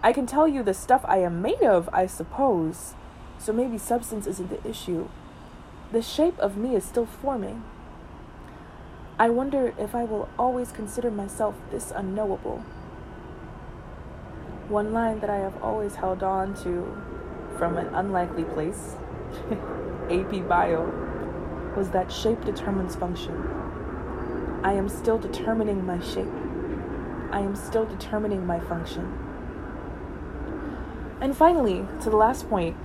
I 0.01 0.13
can 0.13 0.25
tell 0.25 0.47
you 0.47 0.63
the 0.63 0.73
stuff 0.73 1.03
I 1.05 1.17
am 1.17 1.41
made 1.41 1.61
of, 1.61 1.89
I 1.91 2.07
suppose, 2.07 2.93
so 3.43 3.51
maybe 3.51 3.77
substance 3.77 4.25
isn't 4.25 4.49
the 4.49 4.69
issue. 4.69 5.09
The 5.91 6.01
shape 6.01 6.39
of 6.39 6.55
me 6.55 6.75
is 6.75 6.85
still 6.85 7.05
forming. 7.05 7.63
I 9.19 9.29
wonder 9.29 9.73
if 9.77 9.93
I 9.93 10.05
will 10.05 10.29
always 10.39 10.71
consider 10.71 11.11
myself 11.11 11.55
this 11.69 11.91
unknowable. 11.91 12.59
One 14.69 14.93
line 14.93 15.19
that 15.19 15.29
I 15.29 15.37
have 15.37 15.61
always 15.61 15.95
held 15.95 16.23
on 16.23 16.55
to 16.63 16.97
from 17.57 17.77
an 17.77 17.87
unlikely 17.93 18.45
place, 18.45 18.95
AP 20.09 20.47
Bio, 20.47 20.89
was 21.75 21.89
that 21.89 22.11
shape 22.11 22.45
determines 22.45 22.95
function. 22.95 23.35
I 24.63 24.71
am 24.71 24.87
still 24.87 25.17
determining 25.17 25.85
my 25.85 25.99
shape. 25.99 26.31
I 27.31 27.41
am 27.41 27.57
still 27.57 27.85
determining 27.85 28.47
my 28.47 28.61
function. 28.61 29.11
And 31.19 31.35
finally, 31.35 31.85
to 32.01 32.09
the 32.09 32.15
last 32.17 32.49
point, 32.49 32.77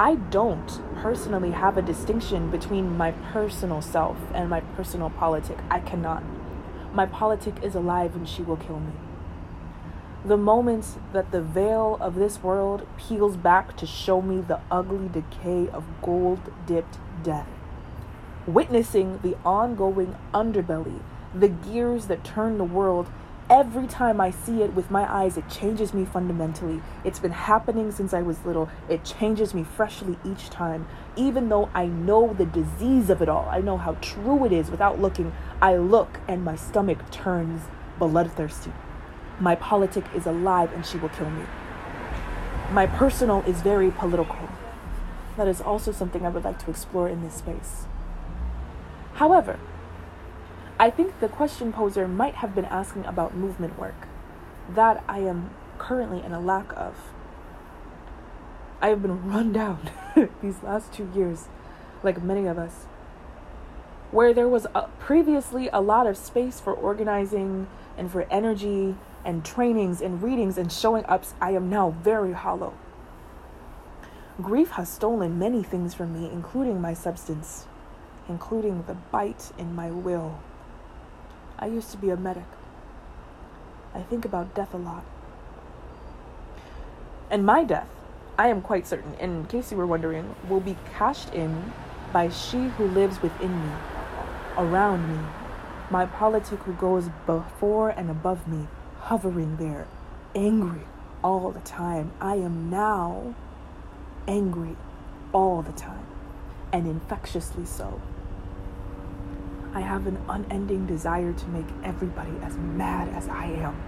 I 0.00 0.14
don't 0.14 0.80
personally 1.02 1.50
have 1.50 1.76
a 1.76 1.82
distinction 1.82 2.50
between 2.50 2.96
my 2.96 3.10
personal 3.34 3.82
self 3.82 4.16
and 4.32 4.48
my 4.48 4.60
personal 4.60 5.10
politic. 5.10 5.58
I 5.70 5.80
cannot. 5.80 6.22
My 6.94 7.04
politic 7.04 7.62
is 7.62 7.74
alive 7.74 8.16
and 8.16 8.26
she 8.26 8.40
will 8.40 8.56
kill 8.56 8.80
me. 8.80 8.92
The 10.24 10.38
moment 10.38 10.96
that 11.12 11.32
the 11.32 11.42
veil 11.42 11.98
of 12.00 12.14
this 12.14 12.42
world 12.42 12.86
peels 12.96 13.36
back 13.36 13.76
to 13.76 13.84
show 13.84 14.22
me 14.22 14.40
the 14.40 14.60
ugly 14.70 15.08
decay 15.08 15.68
of 15.68 15.84
gold 16.00 16.50
dipped 16.66 16.96
death, 17.22 17.48
witnessing 18.46 19.18
the 19.22 19.36
ongoing 19.44 20.16
underbelly, 20.32 21.00
the 21.34 21.48
gears 21.48 22.06
that 22.06 22.24
turn 22.24 22.56
the 22.56 22.64
world 22.64 23.10
every 23.50 23.88
time 23.88 24.20
I 24.20 24.30
see 24.30 24.62
it 24.62 24.74
with 24.74 24.90
my 24.92 25.12
eyes, 25.12 25.36
it 25.36 25.48
changes 25.50 25.92
me 25.92 26.04
fundamentally. 26.04 26.80
It's 27.04 27.18
been 27.18 27.32
happening 27.32 27.90
since 27.90 28.14
I 28.14 28.22
was 28.22 28.44
little. 28.46 28.70
It 28.88 29.04
changes 29.04 29.52
me 29.52 29.64
freshly 29.64 30.16
each 30.24 30.48
time. 30.48 30.86
Even 31.16 31.48
though 31.48 31.68
I 31.74 31.86
know 31.86 32.32
the 32.32 32.46
disease 32.46 33.10
of 33.10 33.20
it 33.20 33.28
all, 33.28 33.48
I 33.50 33.60
know 33.60 33.76
how 33.76 33.94
true 34.00 34.44
it 34.44 34.52
is 34.52 34.70
without 34.70 35.00
looking, 35.00 35.32
I 35.60 35.76
look 35.76 36.20
and 36.28 36.44
my 36.44 36.54
stomach 36.54 37.10
turns 37.10 37.62
bloodthirsty. 37.98 38.72
My 39.40 39.56
politic 39.56 40.04
is 40.14 40.26
alive 40.26 40.72
and 40.72 40.86
she 40.86 40.98
will 40.98 41.08
kill 41.08 41.30
me. 41.30 41.44
My 42.70 42.86
personal 42.86 43.42
is 43.42 43.62
very 43.62 43.90
political. 43.90 44.48
That 45.36 45.48
is 45.48 45.60
also 45.60 45.90
something 45.90 46.24
I 46.24 46.28
would 46.28 46.44
like 46.44 46.62
to 46.64 46.70
explore 46.70 47.08
in 47.08 47.22
this 47.22 47.34
space. 47.34 47.86
However, 49.14 49.58
I 50.80 50.88
think 50.88 51.20
the 51.20 51.28
question 51.28 51.74
poser 51.74 52.08
might 52.08 52.36
have 52.36 52.54
been 52.54 52.64
asking 52.64 53.04
about 53.04 53.36
movement 53.36 53.78
work. 53.78 54.08
That 54.66 55.04
I 55.06 55.18
am 55.18 55.50
currently 55.76 56.24
in 56.24 56.32
a 56.32 56.40
lack 56.40 56.72
of. 56.74 56.96
I 58.80 58.88
have 58.88 59.02
been 59.02 59.30
run 59.30 59.52
down 59.52 59.90
these 60.42 60.62
last 60.62 60.90
two 60.90 61.10
years, 61.14 61.48
like 62.02 62.22
many 62.22 62.46
of 62.46 62.56
us. 62.56 62.86
Where 64.10 64.32
there 64.32 64.48
was 64.48 64.66
a, 64.74 64.88
previously 64.98 65.68
a 65.70 65.82
lot 65.82 66.06
of 66.06 66.16
space 66.16 66.60
for 66.60 66.72
organizing 66.72 67.66
and 67.98 68.10
for 68.10 68.22
energy 68.30 68.96
and 69.22 69.44
trainings 69.44 70.00
and 70.00 70.22
readings 70.22 70.56
and 70.56 70.72
showing 70.72 71.04
ups, 71.04 71.34
I 71.42 71.50
am 71.50 71.68
now 71.68 71.90
very 71.90 72.32
hollow. 72.32 72.72
Grief 74.40 74.70
has 74.70 74.88
stolen 74.88 75.38
many 75.38 75.62
things 75.62 75.92
from 75.92 76.18
me, 76.18 76.30
including 76.32 76.80
my 76.80 76.94
substance, 76.94 77.66
including 78.30 78.84
the 78.86 78.94
bite 78.94 79.52
in 79.58 79.74
my 79.74 79.90
will. 79.90 80.40
I 81.60 81.66
used 81.66 81.90
to 81.90 81.98
be 81.98 82.08
a 82.08 82.16
medic. 82.16 82.44
I 83.94 84.00
think 84.00 84.24
about 84.24 84.54
death 84.54 84.72
a 84.72 84.78
lot. 84.78 85.04
And 87.30 87.44
my 87.44 87.64
death, 87.64 87.86
I 88.38 88.48
am 88.48 88.62
quite 88.62 88.86
certain, 88.86 89.14
in 89.20 89.44
case 89.44 89.70
you 89.70 89.76
were 89.76 89.86
wondering, 89.86 90.34
will 90.48 90.60
be 90.60 90.78
cashed 90.94 91.34
in 91.34 91.72
by 92.12 92.30
she 92.30 92.68
who 92.68 92.86
lives 92.86 93.20
within 93.20 93.52
me, 93.62 93.72
around 94.56 95.06
me, 95.06 95.28
my 95.90 96.06
politic 96.06 96.60
who 96.60 96.72
goes 96.72 97.10
before 97.26 97.90
and 97.90 98.10
above 98.10 98.48
me, 98.48 98.66
hovering 99.00 99.58
there, 99.58 99.86
angry 100.34 100.82
all 101.22 101.50
the 101.50 101.60
time. 101.60 102.12
I 102.20 102.36
am 102.36 102.70
now 102.70 103.34
angry 104.26 104.76
all 105.32 105.62
the 105.62 105.72
time, 105.72 106.06
and 106.72 106.86
infectiously 106.86 107.66
so. 107.66 108.00
I 109.72 109.80
have 109.80 110.08
an 110.08 110.18
unending 110.28 110.86
desire 110.86 111.32
to 111.32 111.48
make 111.48 111.66
everybody 111.84 112.32
as 112.42 112.56
mad 112.56 113.08
as 113.10 113.28
I 113.28 113.44
am. 113.44 113.80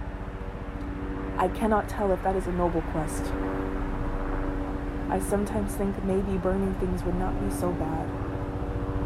I 1.37 1.49
cannot 1.49 1.89
tell 1.89 2.11
if 2.13 2.23
that 2.23 2.37
is 2.37 2.47
a 2.47 2.53
noble 2.53 2.81
quest. 2.93 3.25
I 5.09 5.19
sometimes 5.19 5.75
think 5.75 6.01
maybe 6.05 6.37
burning 6.37 6.73
things 6.75 7.03
would 7.03 7.15
not 7.15 7.37
be 7.43 7.53
so 7.53 7.71
bad. 7.73 8.09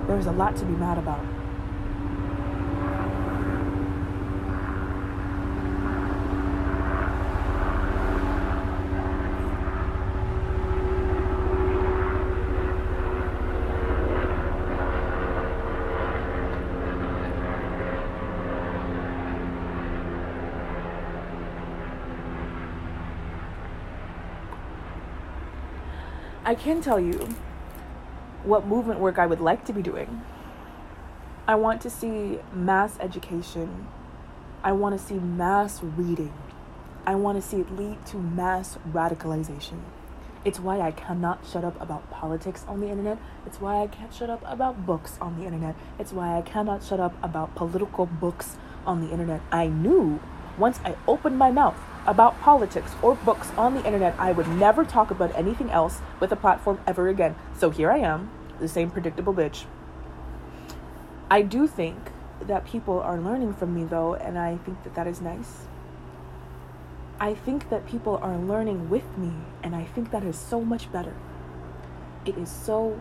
There's 0.07 0.27
a 0.27 0.31
lot 0.31 0.55
to 0.57 0.65
be 0.65 0.73
mad 0.73 0.99
about. 0.99 1.25
I 26.39 26.45
can 26.57 26.81
tell 26.81 26.99
you 26.99 27.35
what 28.43 28.65
movement 28.65 28.99
work 28.99 29.19
I 29.19 29.25
would 29.25 29.39
like 29.39 29.65
to 29.65 29.73
be 29.73 29.81
doing. 29.81 30.21
I 31.47 31.55
want 31.55 31.81
to 31.81 31.89
see 31.89 32.39
mass 32.53 32.97
education. 32.99 33.87
I 34.63 34.71
want 34.71 34.99
to 34.99 35.05
see 35.05 35.15
mass 35.15 35.81
reading. 35.81 36.33
I 37.05 37.15
want 37.15 37.41
to 37.41 37.47
see 37.47 37.57
it 37.57 37.71
lead 37.71 38.05
to 38.07 38.17
mass 38.17 38.77
radicalization. 38.91 39.81
It's 40.43 40.59
why 40.59 40.79
I 40.81 40.91
cannot 40.91 41.45
shut 41.45 41.63
up 41.63 41.79
about 41.81 42.09
politics 42.09 42.65
on 42.67 42.79
the 42.79 42.87
internet. 42.87 43.17
It's 43.45 43.61
why 43.61 43.83
I 43.83 43.87
can't 43.87 44.13
shut 44.13 44.29
up 44.29 44.41
about 44.45 44.85
books 44.85 45.17
on 45.21 45.39
the 45.39 45.45
internet. 45.45 45.75
It's 45.99 46.11
why 46.11 46.37
I 46.37 46.41
cannot 46.41 46.83
shut 46.83 46.99
up 46.99 47.13
about 47.23 47.55
political 47.55 48.05
books 48.05 48.57
on 48.85 49.01
the 49.01 49.11
internet. 49.11 49.41
I 49.51 49.67
knew 49.67 50.19
once 50.57 50.79
I 50.83 50.95
opened 51.07 51.37
my 51.37 51.51
mouth 51.51 51.77
about 52.07 52.39
politics 52.41 52.93
or 53.01 53.15
books 53.15 53.51
on 53.57 53.75
the 53.75 53.85
internet, 53.85 54.15
I 54.17 54.31
would 54.31 54.47
never 54.47 54.85
talk 54.85 55.11
about 55.11 55.35
anything 55.35 55.69
else 55.69 55.99
with 56.19 56.31
a 56.31 56.37
platform 56.37 56.79
ever 56.87 57.09
again. 57.09 57.35
So 57.57 57.69
here 57.69 57.91
I 57.91 57.97
am, 57.97 58.31
the 58.59 58.67
same 58.67 58.89
predictable 58.89 59.33
bitch. 59.33 59.65
I 61.29 61.41
do 61.41 61.67
think 61.67 61.97
that 62.41 62.65
people 62.65 63.01
are 63.01 63.19
learning 63.19 63.53
from 63.53 63.75
me 63.75 63.83
though, 63.83 64.15
and 64.15 64.39
I 64.39 64.57
think 64.57 64.83
that 64.83 64.95
that 64.95 65.05
is 65.05 65.19
nice. 65.19 65.67
I 67.19 67.33
think 67.33 67.69
that 67.69 67.85
people 67.85 68.17
are 68.21 68.37
learning 68.37 68.89
with 68.89 69.17
me, 69.17 69.33
and 69.61 69.75
I 69.75 69.83
think 69.83 70.11
that 70.11 70.23
is 70.23 70.37
so 70.37 70.61
much 70.61 70.89
better. 70.91 71.15
It 72.25 72.37
is 72.37 72.49
so 72.49 72.97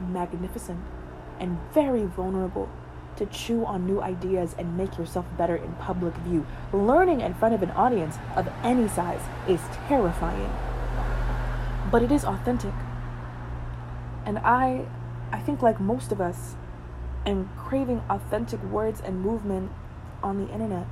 magnificent 0.00 0.80
and 1.38 1.58
very 1.72 2.04
vulnerable 2.04 2.68
to 3.16 3.26
chew 3.26 3.64
on 3.64 3.86
new 3.86 4.00
ideas 4.00 4.54
and 4.58 4.76
make 4.76 4.96
yourself 4.98 5.26
better 5.36 5.56
in 5.56 5.72
public 5.74 6.14
view. 6.18 6.46
Learning 6.72 7.20
in 7.20 7.34
front 7.34 7.54
of 7.54 7.62
an 7.62 7.70
audience 7.72 8.16
of 8.36 8.48
any 8.62 8.88
size 8.88 9.20
is 9.48 9.60
terrifying, 9.88 10.52
but 11.90 12.02
it 12.02 12.10
is 12.10 12.24
authentic. 12.24 12.74
And 14.24 14.38
I, 14.38 14.86
I 15.32 15.40
think, 15.40 15.62
like 15.62 15.80
most 15.80 16.12
of 16.12 16.20
us, 16.20 16.54
am 17.26 17.50
craving 17.56 18.02
authentic 18.08 18.62
words 18.64 19.00
and 19.00 19.20
movement 19.20 19.70
on 20.22 20.44
the 20.44 20.52
internet, 20.52 20.86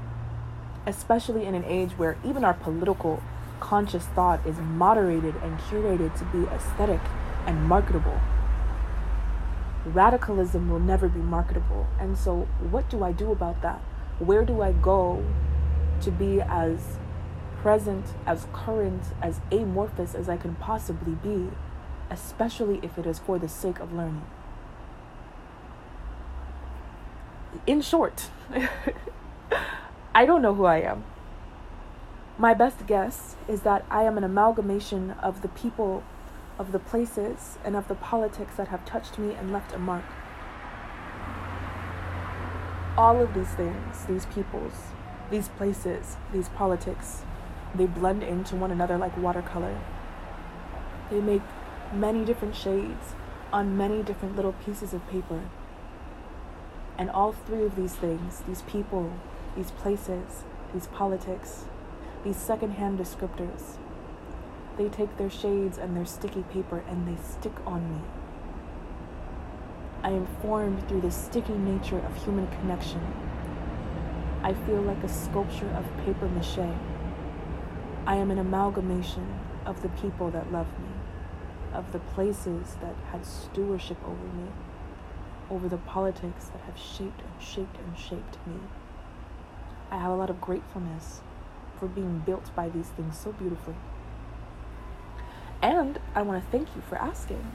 especially 0.87 1.45
in 1.45 1.55
an 1.55 1.65
age 1.65 1.93
where 1.93 2.17
even 2.25 2.45
our 2.45 2.55
political 2.55 3.23
conscious 3.61 4.05
thought 4.07 4.47
is 4.47 4.59
moderated 4.59 5.35
and 5.43 5.59
curated 5.59 6.17
to 6.19 6.25
be 6.27 6.47
aesthetic 6.53 7.01
and 7.47 7.65
marketable 7.65 8.21
radicalism 9.89 10.71
will 10.71 10.81
never 10.81 11.09
be 11.09 11.21
marketable. 11.21 11.87
And 11.99 12.17
so, 12.17 12.49
what 12.71 12.89
do 12.89 13.03
I 13.03 13.13
do 13.13 13.33
about 13.33 13.63
that? 13.63 13.81
Where 14.19 14.45
do 14.45 14.63
I 14.63 14.73
go 14.73 15.25
to 16.01 16.11
be 16.11 16.41
as 16.41 16.99
present, 17.61 18.05
as 18.27 18.47
current, 18.53 19.03
as 19.21 19.41
amorphous 19.51 20.15
as 20.15 20.29
I 20.29 20.37
can 20.37 20.55
possibly 20.57 21.15
be, 21.15 21.51
especially 22.11 22.81
if 22.83 22.99
it 22.99 23.07
is 23.07 23.19
for 23.19 23.39
the 23.39 23.49
sake 23.49 23.81
of 23.81 23.93
learning? 23.93 24.27
In 27.67 27.81
short, 27.81 28.31
I 30.15 30.27
don't 30.27 30.43
know 30.43 30.55
who 30.55 30.65
I 30.65 30.79
am. 30.79 31.05
My 32.39 32.55
best 32.55 32.87
guess 32.87 33.35
is 33.49 33.63
that 33.63 33.85
I 33.91 34.05
am 34.05 34.17
an 34.17 34.25
amalgamation 34.25 35.13
of 35.23 35.43
the 35.43 35.49
people, 35.49 36.05
of 36.59 36.73
the 36.73 36.79
places, 36.79 37.57
and 37.65 37.77
of 37.77 37.87
the 37.89 37.95
politics 37.95 38.57
that 38.57 38.69
have 38.69 38.85
touched 38.85 39.19
me 39.19 39.35
and 39.35 39.53
left 39.53 39.73
a 39.73 39.79
mark. 39.79 40.05
All 42.97 43.21
of 43.21 43.33
these 43.33 43.51
things, 43.51 44.05
these 44.07 44.27
peoples, 44.27 44.73
these 45.31 45.49
places, 45.49 46.17
these 46.33 46.49
politics, 46.49 47.23
they 47.75 47.87
blend 47.87 48.23
into 48.23 48.57
one 48.57 48.73
another 48.73 48.99
like 48.99 49.17
watercolor. 49.17 49.79
They 51.11 51.21
make 51.21 51.43
many 51.93 52.25
different 52.25 52.57
shades 52.57 53.15
on 53.53 53.77
many 53.77 54.03
different 54.03 54.37
little 54.37 54.53
pieces 54.53 54.93
of 54.93 55.07
paper. 55.09 55.43
And 56.99 57.09
all 57.11 57.33
three 57.33 57.63
of 57.63 57.77
these 57.77 57.95
things, 57.95 58.43
these 58.49 58.63
people, 58.63 59.13
these 59.57 59.71
places, 59.71 60.45
these 60.75 60.89
politics, 60.89 61.67
these 62.25 62.37
secondhand 62.37 62.99
descriptors, 62.99 63.77
they 64.79 64.89
take 64.89 65.17
their 65.19 65.29
shades 65.29 65.77
and 65.77 65.97
their 65.97 66.07
sticky 66.07 66.45
paper 66.45 66.85
and 66.89 67.07
they 67.07 67.21
stick 67.23 67.53
on 67.67 67.93
me. 67.93 68.01
I 70.05 70.11
am 70.11 70.27
formed 70.41 70.89
through 70.89 71.01
the 71.01 71.11
sticky 71.11 71.55
nature 71.55 71.99
of 71.99 72.25
human 72.25 72.47
connection. 72.47 73.03
I 74.45 74.55
feel 74.55 74.81
like 74.81 75.03
a 75.03 75.09
sculpture 75.09 75.69
of 75.71 75.85
paper 76.07 76.29
mache. 76.29 76.73
I 78.07 78.15
am 78.15 78.31
an 78.31 78.39
amalgamation 78.39 79.41
of 79.67 79.83
the 79.83 79.89
people 79.89 80.31
that 80.31 80.53
love 80.53 80.69
me, 80.79 80.95
of 81.75 81.91
the 81.91 81.99
places 81.99 82.77
that 82.81 82.95
had 83.11 83.27
stewardship 83.27 83.99
over 84.05 84.37
me, 84.37 84.49
over 85.51 85.69
the 85.69 85.77
politics 85.79 86.47
that 86.47 86.63
have 86.63 86.79
shaped 86.79 87.21
and 87.21 87.43
shaped 87.43 87.77
and 87.77 87.99
shaped 87.99 88.39
me. 88.47 88.61
I 89.91 89.99
have 89.99 90.13
a 90.13 90.17
lot 90.17 90.31
of 90.31 90.41
gratefulness 90.41 91.21
for 91.79 91.89
being 91.89 92.21
built 92.25 92.55
by 92.55 92.69
these 92.69 92.89
things 92.89 93.19
so 93.19 93.33
beautifully. 93.33 93.75
And 95.63 95.99
I 96.15 96.23
want 96.23 96.45
to 96.45 96.51
thank 96.51 96.69
you 96.77 96.83
for 96.89 96.97
asking. 96.97 97.53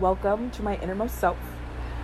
Welcome 0.00 0.50
to 0.52 0.62
my 0.62 0.76
innermost 0.76 1.16
self, 1.16 1.38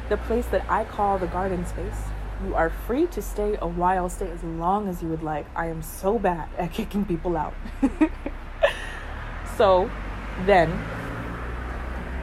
the 0.08 0.16
place 0.16 0.46
that 0.46 0.68
I 0.70 0.84
call 0.84 1.18
the 1.18 1.26
garden 1.26 1.66
space 1.66 2.02
you 2.44 2.54
are 2.54 2.70
free 2.70 3.06
to 3.08 3.20
stay 3.20 3.58
a 3.60 3.66
while, 3.66 4.08
stay 4.08 4.30
as 4.30 4.42
long 4.44 4.88
as 4.88 5.02
you 5.02 5.08
would 5.08 5.22
like. 5.22 5.46
I 5.56 5.66
am 5.66 5.82
so 5.82 6.18
bad 6.18 6.48
at 6.56 6.72
kicking 6.72 7.04
people 7.04 7.36
out. 7.36 7.54
so, 9.56 9.90
then, 10.46 10.70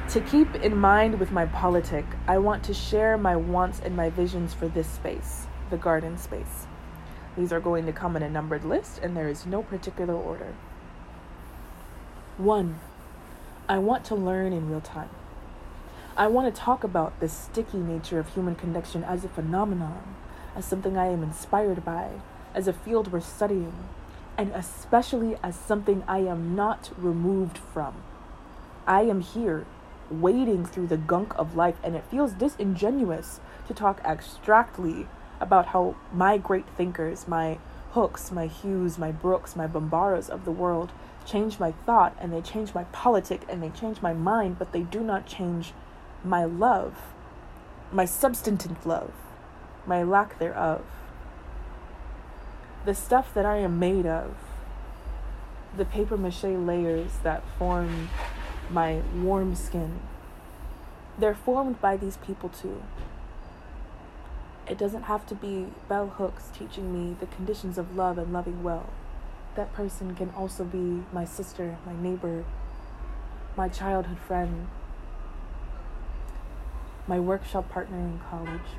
to 0.09 0.21
keep 0.21 0.55
in 0.55 0.77
mind 0.77 1.19
with 1.19 1.31
my 1.31 1.45
politic, 1.47 2.05
I 2.27 2.37
want 2.37 2.63
to 2.65 2.73
share 2.73 3.17
my 3.17 3.35
wants 3.35 3.81
and 3.83 3.95
my 3.95 4.09
visions 4.09 4.53
for 4.53 4.67
this 4.69 4.89
space, 4.89 5.47
the 5.69 5.77
garden 5.77 6.17
space. 6.17 6.67
These 7.37 7.51
are 7.51 7.59
going 7.59 7.85
to 7.85 7.91
come 7.91 8.15
in 8.15 8.23
a 8.23 8.29
numbered 8.29 8.63
list, 8.63 8.99
and 9.03 9.17
there 9.17 9.27
is 9.27 9.45
no 9.45 9.63
particular 9.63 10.13
order. 10.13 10.53
One, 12.37 12.79
I 13.69 13.77
want 13.77 14.03
to 14.05 14.15
learn 14.15 14.51
in 14.51 14.69
real 14.69 14.81
time. 14.81 15.09
I 16.17 16.27
want 16.27 16.53
to 16.53 16.61
talk 16.61 16.83
about 16.83 17.17
the 17.21 17.29
sticky 17.29 17.77
nature 17.77 18.19
of 18.19 18.33
human 18.33 18.55
connection 18.55 19.05
as 19.05 19.23
a 19.23 19.29
phenomenon, 19.29 20.17
as 20.53 20.65
something 20.65 20.97
I 20.97 21.05
am 21.05 21.23
inspired 21.23 21.85
by, 21.85 22.09
as 22.53 22.67
a 22.67 22.73
field 22.73 23.13
we're 23.13 23.21
studying, 23.21 23.73
and 24.37 24.51
especially 24.51 25.37
as 25.41 25.55
something 25.55 26.03
I 26.09 26.19
am 26.19 26.57
not 26.57 26.91
removed 26.97 27.57
from. 27.57 28.03
I 28.85 29.03
am 29.03 29.21
here, 29.21 29.65
wading 30.11 30.65
through 30.65 30.87
the 30.87 30.97
gunk 30.97 31.33
of 31.39 31.55
life, 31.55 31.77
and 31.85 31.95
it 31.95 32.03
feels 32.11 32.33
disingenuous 32.33 33.39
to 33.69 33.73
talk 33.73 34.01
abstractly 34.03 35.07
about 35.39 35.67
how 35.67 35.95
my 36.11 36.37
great 36.37 36.67
thinkers, 36.75 37.29
my 37.29 37.59
Hooks, 37.91 38.29
my 38.29 38.47
Hughes, 38.47 38.97
my 38.97 39.13
Brooks, 39.13 39.55
my 39.55 39.67
Bambaras 39.67 40.29
of 40.29 40.43
the 40.43 40.51
world 40.51 40.91
change 41.25 41.59
my 41.59 41.71
thought 41.85 42.15
and 42.19 42.31
they 42.31 42.41
change 42.41 42.73
my 42.73 42.83
politic 42.85 43.41
and 43.49 43.61
they 43.61 43.69
change 43.69 44.01
my 44.01 44.13
mind, 44.13 44.59
but 44.59 44.71
they 44.71 44.81
do 44.81 45.01
not 45.01 45.25
change 45.25 45.73
my 46.23 46.45
love, 46.45 46.95
my 47.91 48.05
substantive 48.05 48.85
love, 48.85 49.11
my 49.85 50.03
lack 50.03 50.39
thereof, 50.39 50.83
the 52.85 52.95
stuff 52.95 53.33
that 53.33 53.45
I 53.45 53.57
am 53.57 53.79
made 53.79 54.05
of, 54.05 54.35
the 55.75 55.85
paper 55.85 56.17
mache 56.17 56.43
layers 56.43 57.11
that 57.23 57.43
form 57.57 58.09
my 58.69 59.01
warm 59.15 59.55
skin, 59.55 59.99
they're 61.17 61.35
formed 61.35 61.81
by 61.81 61.97
these 61.97 62.17
people 62.17 62.49
too. 62.49 62.83
It 64.67 64.77
doesn't 64.77 65.03
have 65.03 65.27
to 65.27 65.35
be 65.35 65.67
bell 65.87 66.07
hooks 66.07 66.49
teaching 66.57 66.91
me 66.91 67.15
the 67.19 67.27
conditions 67.27 67.77
of 67.77 67.95
love 67.95 68.17
and 68.17 68.33
loving 68.33 68.63
well. 68.63 68.89
That 69.55 69.73
person 69.73 70.15
can 70.15 70.31
also 70.31 70.63
be 70.63 71.03
my 71.13 71.25
sister, 71.25 71.77
my 71.85 71.95
neighbor, 71.95 72.43
my 73.55 73.69
childhood 73.69 74.19
friend, 74.19 74.67
my 77.07 77.19
workshop 77.19 77.69
partner 77.69 77.97
in 77.97 78.19
college. 78.29 78.69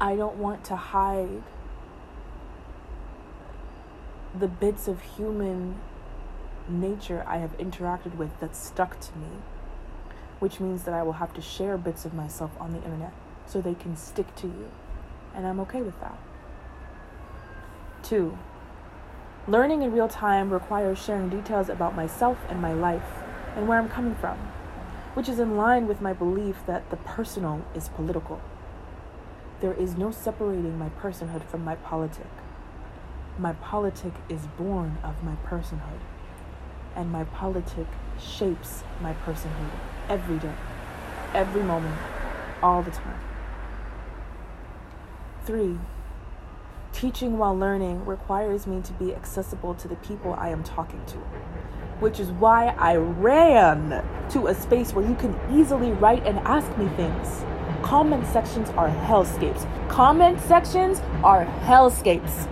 I 0.00 0.16
don't 0.16 0.36
want 0.36 0.64
to 0.66 0.76
hide 0.76 1.42
the 4.38 4.48
bits 4.48 4.88
of 4.88 5.02
human 5.02 5.76
nature 6.68 7.24
I 7.26 7.38
have 7.38 7.56
interacted 7.58 8.16
with 8.16 8.38
that 8.40 8.54
stuck 8.54 9.00
to 9.00 9.18
me, 9.18 9.28
which 10.38 10.60
means 10.60 10.84
that 10.84 10.94
I 10.94 11.02
will 11.02 11.14
have 11.14 11.34
to 11.34 11.40
share 11.40 11.76
bits 11.76 12.04
of 12.04 12.14
myself 12.14 12.52
on 12.60 12.72
the 12.72 12.82
internet 12.84 13.12
so 13.46 13.60
they 13.60 13.74
can 13.74 13.96
stick 13.96 14.34
to 14.36 14.46
you. 14.46 14.70
And 15.34 15.46
I'm 15.46 15.60
okay 15.60 15.82
with 15.82 15.98
that. 16.00 16.16
Two, 18.02 18.38
learning 19.48 19.82
in 19.82 19.92
real 19.92 20.08
time 20.08 20.52
requires 20.52 21.02
sharing 21.02 21.28
details 21.28 21.68
about 21.68 21.96
myself 21.96 22.38
and 22.48 22.62
my 22.62 22.72
life 22.72 23.24
and 23.56 23.66
where 23.66 23.78
I'm 23.78 23.88
coming 23.88 24.14
from 24.14 24.38
which 25.18 25.28
is 25.28 25.40
in 25.40 25.56
line 25.56 25.88
with 25.88 26.00
my 26.00 26.12
belief 26.12 26.64
that 26.68 26.88
the 26.90 26.96
personal 26.96 27.60
is 27.74 27.88
political. 27.88 28.40
There 29.60 29.72
is 29.72 29.96
no 29.96 30.12
separating 30.12 30.78
my 30.78 30.90
personhood 30.90 31.42
from 31.42 31.64
my 31.64 31.74
politic. 31.74 32.28
My 33.36 33.54
politic 33.54 34.12
is 34.28 34.46
born 34.56 34.98
of 35.02 35.24
my 35.24 35.34
personhood, 35.44 35.98
and 36.94 37.10
my 37.10 37.24
politic 37.24 37.88
shapes 38.16 38.84
my 39.00 39.12
personhood 39.26 39.72
every 40.08 40.38
day, 40.38 40.54
every 41.34 41.64
moment, 41.64 41.98
all 42.62 42.82
the 42.84 42.92
time. 42.92 43.18
Three, 45.44 45.78
teaching 46.92 47.38
while 47.38 47.56
learning 47.56 48.04
requires 48.04 48.66
me 48.66 48.82
to 48.82 48.92
be 48.94 49.14
accessible 49.14 49.74
to 49.74 49.88
the 49.88 49.96
people 49.96 50.34
I 50.34 50.48
am 50.48 50.62
talking 50.64 51.04
to 51.06 51.18
which 52.00 52.20
is 52.20 52.30
why 52.32 52.68
I 52.78 52.96
ran 52.96 54.04
to 54.30 54.46
a 54.46 54.54
space 54.54 54.92
where 54.92 55.06
you 55.06 55.14
can 55.16 55.38
easily 55.52 55.92
write 55.92 56.24
and 56.26 56.38
ask 56.40 56.76
me 56.78 56.88
things. 56.96 57.44
Comment 57.82 58.26
sections 58.26 58.70
are 58.70 58.88
hellscapes. 58.88 59.66
Comment 59.88 60.40
sections 60.40 61.00
are 61.24 61.44
hellscapes. 61.62 62.48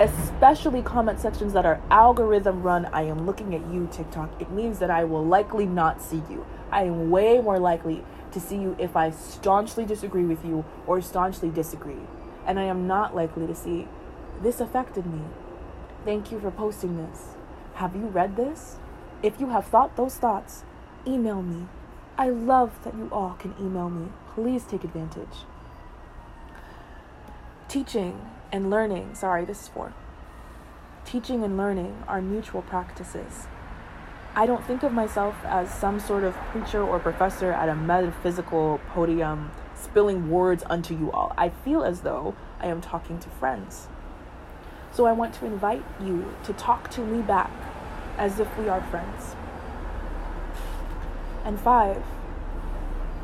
Especially 0.00 0.82
comment 0.82 1.18
sections 1.18 1.52
that 1.54 1.66
are 1.66 1.80
algorithm 1.90 2.62
run. 2.62 2.86
I 2.86 3.02
am 3.02 3.26
looking 3.26 3.54
at 3.54 3.66
you, 3.72 3.88
TikTok. 3.90 4.30
It 4.40 4.50
means 4.50 4.78
that 4.78 4.90
I 4.90 5.04
will 5.04 5.24
likely 5.24 5.66
not 5.66 6.00
see 6.00 6.22
you. 6.30 6.46
I 6.70 6.84
am 6.84 7.10
way 7.10 7.40
more 7.40 7.58
likely 7.58 8.04
to 8.32 8.40
see 8.40 8.56
you 8.56 8.76
if 8.78 8.96
I 8.96 9.10
staunchly 9.10 9.86
disagree 9.86 10.24
with 10.24 10.44
you 10.44 10.64
or 10.86 11.00
staunchly 11.00 11.50
disagree. 11.50 11.96
And 12.48 12.58
I 12.58 12.64
am 12.64 12.88
not 12.88 13.14
likely 13.14 13.46
to 13.46 13.54
see 13.54 13.86
this 14.42 14.58
affected 14.58 15.06
me. 15.06 15.20
Thank 16.04 16.32
you 16.32 16.40
for 16.40 16.50
posting 16.50 16.96
this. 16.96 17.36
Have 17.74 17.94
you 17.94 18.06
read 18.06 18.36
this? 18.36 18.76
If 19.22 19.38
you 19.38 19.50
have 19.50 19.66
thought 19.66 19.96
those 19.96 20.16
thoughts, 20.16 20.64
email 21.06 21.42
me. 21.42 21.66
I 22.16 22.30
love 22.30 22.72
that 22.84 22.94
you 22.94 23.08
all 23.12 23.36
can 23.38 23.54
email 23.60 23.90
me. 23.90 24.08
Please 24.34 24.64
take 24.64 24.82
advantage. 24.82 25.44
Teaching 27.68 28.18
and 28.50 28.70
learning, 28.70 29.14
sorry, 29.14 29.44
this 29.44 29.62
is 29.62 29.68
for. 29.68 29.92
Teaching 31.04 31.44
and 31.44 31.56
learning 31.56 32.02
are 32.08 32.22
mutual 32.22 32.62
practices. 32.62 33.46
I 34.34 34.46
don't 34.46 34.64
think 34.64 34.82
of 34.82 34.92
myself 34.92 35.36
as 35.44 35.72
some 35.72 36.00
sort 36.00 36.24
of 36.24 36.34
preacher 36.50 36.82
or 36.82 36.98
professor 36.98 37.52
at 37.52 37.68
a 37.68 37.74
metaphysical 37.74 38.80
podium 38.88 39.50
spilling 39.80 40.30
words 40.30 40.64
unto 40.68 40.94
you 40.94 41.10
all. 41.12 41.32
I 41.36 41.50
feel 41.50 41.82
as 41.82 42.00
though 42.00 42.34
I 42.60 42.66
am 42.66 42.80
talking 42.80 43.18
to 43.20 43.28
friends. 43.28 43.88
So 44.92 45.06
I 45.06 45.12
want 45.12 45.34
to 45.34 45.46
invite 45.46 45.84
you 46.00 46.34
to 46.44 46.52
talk 46.52 46.90
to 46.92 47.00
me 47.00 47.22
back 47.22 47.50
as 48.16 48.40
if 48.40 48.58
we 48.58 48.68
are 48.68 48.82
friends. 48.82 49.36
And 51.44 51.58
five, 51.60 52.02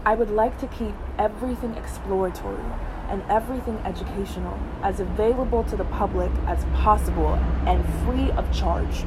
I 0.06 0.14
would 0.14 0.30
like 0.30 0.58
to 0.60 0.66
keep 0.66 0.94
everything 1.18 1.74
exploratory 1.74 2.62
and 3.08 3.22
everything 3.30 3.78
educational 3.84 4.58
as 4.82 5.00
available 5.00 5.64
to 5.64 5.76
the 5.76 5.84
public 5.84 6.30
as 6.46 6.64
possible 6.76 7.34
and 7.66 7.84
free 8.04 8.30
of 8.32 8.50
charge. 8.52 9.04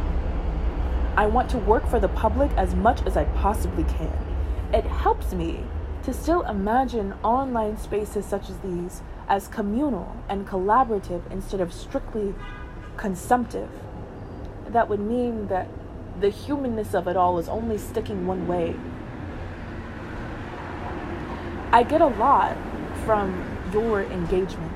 I 1.15 1.25
want 1.25 1.49
to 1.51 1.57
work 1.57 1.88
for 1.88 1.99
the 1.99 2.10
public 2.10 2.51
as 2.57 2.75
much 2.75 3.05
as 3.05 3.17
I 3.17 3.25
possibly 3.25 3.83
can. 3.86 4.13
It 4.73 4.86
helps 4.86 5.33
me 5.33 5.63
to 6.08 6.13
still 6.13 6.43
imagine 6.43 7.12
online 7.22 7.78
spaces 7.78 8.26
such 8.26 8.50
as 8.50 8.58
these 8.60 9.02
as 9.28 9.50
communal 9.50 10.15
and 10.30 10.48
collaborative 10.48 11.22
instead 11.30 11.60
of 11.60 11.74
strictly 11.74 12.34
consumptive. 12.96 13.67
That 14.70 14.88
would 14.88 15.02
mean 15.02 15.48
that 15.48 15.67
the 16.22 16.30
humanness 16.30 16.93
of 16.93 17.10
it 17.10 17.17
all 17.17 17.39
is 17.39 17.50
only 17.50 17.78
sticking 17.78 18.26
one 18.26 18.48
way. 18.48 18.74
I 21.74 21.84
get 21.84 22.00
a 22.00 22.08
lot 22.08 22.56
from 23.04 23.60
your 23.74 24.04
engagement 24.04 24.72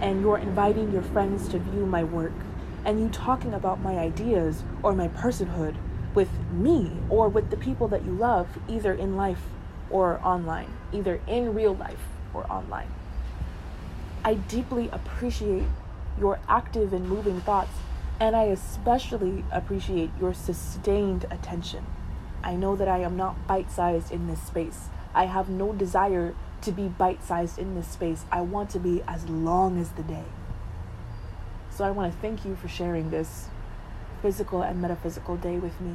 and 0.00 0.22
you're 0.22 0.38
inviting 0.38 0.90
your 0.90 1.02
friends 1.02 1.48
to 1.48 1.58
view 1.58 1.84
my 1.84 2.02
work 2.02 2.32
and 2.86 2.98
you 2.98 3.10
talking 3.10 3.52
about 3.52 3.82
my 3.82 3.98
ideas 3.98 4.64
or 4.82 4.94
my 4.94 5.08
personhood 5.08 5.76
with 6.14 6.30
me 6.50 6.92
or 7.10 7.28
with 7.28 7.50
the 7.50 7.58
people 7.58 7.88
that 7.88 8.06
you 8.06 8.12
love, 8.12 8.48
either 8.70 8.94
in 8.94 9.18
life 9.18 9.42
or 9.92 10.20
online, 10.24 10.72
either 10.92 11.20
in 11.28 11.54
real 11.54 11.74
life 11.74 12.08
or 12.34 12.50
online. 12.50 12.88
I 14.24 14.34
deeply 14.34 14.88
appreciate 14.90 15.66
your 16.18 16.40
active 16.48 16.92
and 16.92 17.08
moving 17.08 17.40
thoughts, 17.40 17.72
and 18.18 18.34
I 18.34 18.44
especially 18.44 19.44
appreciate 19.52 20.10
your 20.18 20.34
sustained 20.34 21.26
attention. 21.30 21.86
I 22.42 22.54
know 22.54 22.74
that 22.76 22.88
I 22.88 22.98
am 22.98 23.16
not 23.16 23.46
bite 23.46 23.70
sized 23.70 24.10
in 24.10 24.26
this 24.26 24.42
space. 24.42 24.88
I 25.14 25.26
have 25.26 25.48
no 25.48 25.72
desire 25.72 26.34
to 26.62 26.72
be 26.72 26.88
bite 26.88 27.22
sized 27.22 27.58
in 27.58 27.74
this 27.74 27.88
space. 27.88 28.24
I 28.32 28.40
want 28.40 28.70
to 28.70 28.78
be 28.78 29.02
as 29.06 29.28
long 29.28 29.78
as 29.78 29.90
the 29.90 30.02
day. 30.02 30.24
So 31.70 31.84
I 31.84 31.90
want 31.90 32.12
to 32.12 32.18
thank 32.20 32.44
you 32.44 32.56
for 32.56 32.68
sharing 32.68 33.10
this 33.10 33.48
physical 34.20 34.62
and 34.62 34.80
metaphysical 34.80 35.36
day 35.36 35.56
with 35.56 35.80
me. 35.80 35.94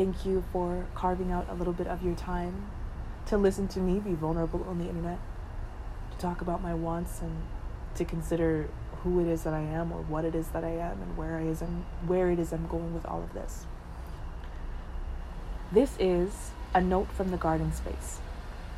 Thank 0.00 0.24
you 0.24 0.42
for 0.50 0.86
carving 0.94 1.30
out 1.30 1.46
a 1.50 1.54
little 1.54 1.74
bit 1.74 1.86
of 1.86 2.02
your 2.02 2.14
time 2.14 2.70
to 3.26 3.36
listen 3.36 3.68
to 3.68 3.80
me 3.80 4.00
be 4.00 4.14
vulnerable 4.14 4.64
on 4.66 4.78
the 4.78 4.88
internet, 4.88 5.18
to 6.12 6.16
talk 6.16 6.40
about 6.40 6.62
my 6.62 6.72
wants 6.72 7.20
and 7.20 7.42
to 7.96 8.06
consider 8.06 8.70
who 9.02 9.20
it 9.20 9.26
is 9.26 9.42
that 9.42 9.52
I 9.52 9.60
am 9.60 9.92
or 9.92 10.00
what 10.00 10.24
it 10.24 10.34
is 10.34 10.48
that 10.52 10.64
I 10.64 10.70
am 10.70 11.02
and 11.02 11.18
where 11.18 11.36
I 11.36 11.42
is 11.42 11.60
and 11.60 11.84
where 12.06 12.30
it 12.30 12.38
is 12.38 12.50
I'm 12.50 12.66
going 12.66 12.94
with 12.94 13.04
all 13.04 13.22
of 13.22 13.34
this. 13.34 13.66
This 15.70 15.96
is 16.00 16.52
a 16.72 16.80
note 16.80 17.12
from 17.12 17.30
the 17.30 17.36
garden 17.36 17.70
space, 17.70 18.20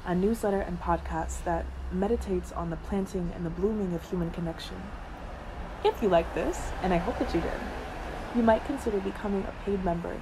a 0.04 0.16
newsletter 0.16 0.60
and 0.60 0.80
podcast 0.80 1.44
that 1.44 1.66
meditates 1.92 2.50
on 2.50 2.70
the 2.70 2.76
planting 2.76 3.30
and 3.36 3.46
the 3.46 3.50
blooming 3.50 3.94
of 3.94 4.10
human 4.10 4.32
connection. 4.32 4.74
If 5.84 6.02
you 6.02 6.08
like 6.08 6.34
this, 6.34 6.72
and 6.82 6.92
I 6.92 6.96
hope 6.96 7.20
that 7.20 7.32
you 7.32 7.40
did, 7.40 7.60
you 8.34 8.42
might 8.42 8.64
consider 8.64 8.98
becoming 8.98 9.44
a 9.44 9.64
paid 9.64 9.84
member, 9.84 10.20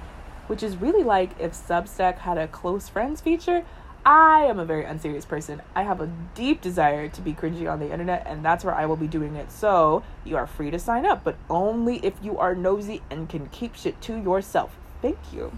which 0.51 0.63
is 0.63 0.75
really 0.75 1.01
like 1.01 1.31
if 1.39 1.53
Substack 1.53 2.17
had 2.17 2.37
a 2.37 2.45
close 2.45 2.89
friends 2.89 3.21
feature. 3.21 3.63
I 4.05 4.41
am 4.41 4.59
a 4.59 4.65
very 4.65 4.83
unserious 4.83 5.23
person. 5.23 5.61
I 5.73 5.83
have 5.83 6.01
a 6.01 6.11
deep 6.35 6.59
desire 6.59 7.07
to 7.07 7.21
be 7.21 7.31
cringy 7.31 7.71
on 7.71 7.79
the 7.79 7.89
internet, 7.89 8.23
and 8.25 8.43
that's 8.43 8.65
where 8.65 8.75
I 8.75 8.85
will 8.85 8.97
be 8.97 9.07
doing 9.07 9.37
it. 9.37 9.49
So, 9.49 10.03
you 10.25 10.35
are 10.35 10.45
free 10.45 10.69
to 10.69 10.77
sign 10.77 11.05
up, 11.05 11.23
but 11.23 11.37
only 11.49 12.05
if 12.05 12.15
you 12.21 12.37
are 12.37 12.53
nosy 12.53 13.01
and 13.09 13.29
can 13.29 13.47
keep 13.47 13.75
shit 13.75 14.01
to 14.01 14.17
yourself. 14.17 14.75
Thank 15.01 15.19
you. 15.31 15.57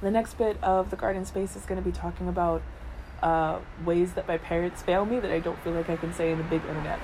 The 0.00 0.10
next 0.10 0.38
bit 0.38 0.56
of 0.62 0.88
the 0.88 0.96
garden 0.96 1.26
space 1.26 1.54
is 1.54 1.66
going 1.66 1.78
to 1.78 1.84
be 1.84 1.94
talking 1.94 2.28
about 2.28 2.62
uh, 3.22 3.58
ways 3.84 4.14
that 4.14 4.26
my 4.26 4.38
parents 4.38 4.80
fail 4.80 5.04
me 5.04 5.20
that 5.20 5.30
I 5.30 5.38
don't 5.38 5.62
feel 5.62 5.74
like 5.74 5.90
I 5.90 5.96
can 5.96 6.14
say 6.14 6.32
in 6.32 6.38
the 6.38 6.44
big 6.44 6.64
internet. 6.64 6.98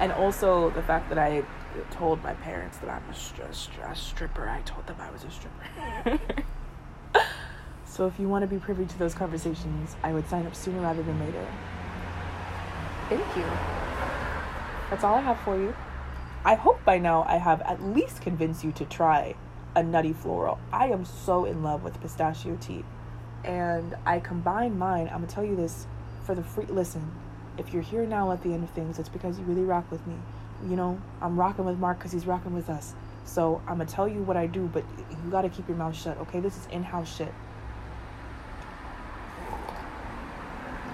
And 0.00 0.12
also 0.12 0.70
the 0.70 0.82
fact 0.82 1.08
that 1.08 1.18
I 1.18 1.44
told 1.90 2.22
my 2.22 2.34
parents 2.34 2.78
that 2.78 2.88
I'm 2.88 3.02
a, 3.08 3.12
stri- 3.12 3.90
a 3.90 3.96
stripper. 3.96 4.48
I 4.48 4.60
told 4.62 4.86
them 4.86 4.96
I 5.00 5.10
was 5.10 5.24
a 5.24 5.30
stripper. 5.30 6.20
so 7.86 8.06
if 8.06 8.18
you 8.18 8.28
want 8.28 8.42
to 8.42 8.46
be 8.46 8.58
privy 8.58 8.86
to 8.86 8.98
those 8.98 9.14
conversations, 9.14 9.96
I 10.02 10.12
would 10.12 10.28
sign 10.28 10.46
up 10.46 10.54
sooner 10.54 10.80
rather 10.80 11.02
than 11.02 11.18
later. 11.20 11.46
Thank 13.08 13.36
you. 13.36 13.44
That's 14.90 15.04
all 15.04 15.14
I 15.14 15.20
have 15.20 15.38
for 15.40 15.56
you. 15.56 15.74
I 16.44 16.54
hope 16.54 16.84
by 16.84 16.98
now 16.98 17.24
I 17.26 17.36
have 17.36 17.62
at 17.62 17.82
least 17.82 18.20
convinced 18.20 18.64
you 18.64 18.72
to 18.72 18.84
try 18.84 19.34
a 19.74 19.82
nutty 19.82 20.12
floral. 20.12 20.58
I 20.72 20.88
am 20.88 21.04
so 21.04 21.44
in 21.44 21.62
love 21.62 21.82
with 21.82 22.00
pistachio 22.00 22.56
tea. 22.60 22.84
And 23.44 23.94
I 24.06 24.20
combine 24.20 24.78
mine, 24.78 25.08
I'm 25.08 25.20
gonna 25.20 25.26
tell 25.26 25.44
you 25.44 25.56
this 25.56 25.86
for 26.24 26.34
the 26.34 26.42
free 26.42 26.66
listen. 26.66 27.10
If 27.58 27.72
you're 27.72 27.82
here 27.82 28.06
now 28.06 28.32
at 28.32 28.42
the 28.42 28.52
end 28.52 28.64
of 28.64 28.70
things, 28.70 28.98
it's 28.98 29.08
because 29.08 29.38
you 29.38 29.44
really 29.44 29.62
rock 29.62 29.90
with 29.90 30.06
me 30.06 30.16
you 30.68 30.76
know, 30.76 31.00
I'm 31.20 31.38
rocking 31.38 31.64
with 31.64 31.78
Mark 31.78 31.98
because 31.98 32.12
he's 32.12 32.26
rocking 32.26 32.54
with 32.54 32.70
us. 32.70 32.94
So 33.24 33.60
I'm 33.66 33.78
gonna 33.78 33.86
tell 33.86 34.08
you 34.08 34.22
what 34.22 34.36
I 34.36 34.46
do, 34.46 34.68
but 34.72 34.84
you 35.10 35.30
gotta 35.30 35.48
keep 35.48 35.68
your 35.68 35.76
mouth 35.76 35.96
shut, 35.96 36.18
okay? 36.18 36.40
This 36.40 36.56
is 36.56 36.66
in-house 36.66 37.14
shit. 37.16 37.32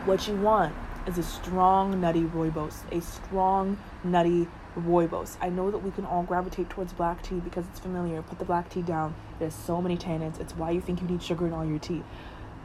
What 0.04 0.26
you 0.26 0.36
want 0.36 0.74
is 1.06 1.18
a 1.18 1.22
strong, 1.22 2.00
nutty 2.00 2.22
rooibos, 2.22 2.90
a 2.90 3.00
strong, 3.00 3.78
nutty 4.04 4.48
rooibos. 4.78 5.36
I 5.40 5.50
know 5.50 5.70
that 5.70 5.78
we 5.78 5.90
can 5.90 6.04
all 6.04 6.22
gravitate 6.22 6.70
towards 6.70 6.92
black 6.92 7.22
tea 7.22 7.36
because 7.36 7.64
it's 7.66 7.80
familiar. 7.80 8.22
Put 8.22 8.38
the 8.38 8.44
black 8.44 8.70
tea 8.70 8.82
down. 8.82 9.14
There's 9.38 9.54
so 9.54 9.82
many 9.82 9.96
tannins. 9.96 10.40
It's 10.40 10.54
why 10.54 10.70
you 10.70 10.80
think 10.80 11.02
you 11.02 11.08
need 11.08 11.22
sugar 11.22 11.46
in 11.46 11.52
all 11.52 11.64
your 11.64 11.78
tea. 11.78 12.02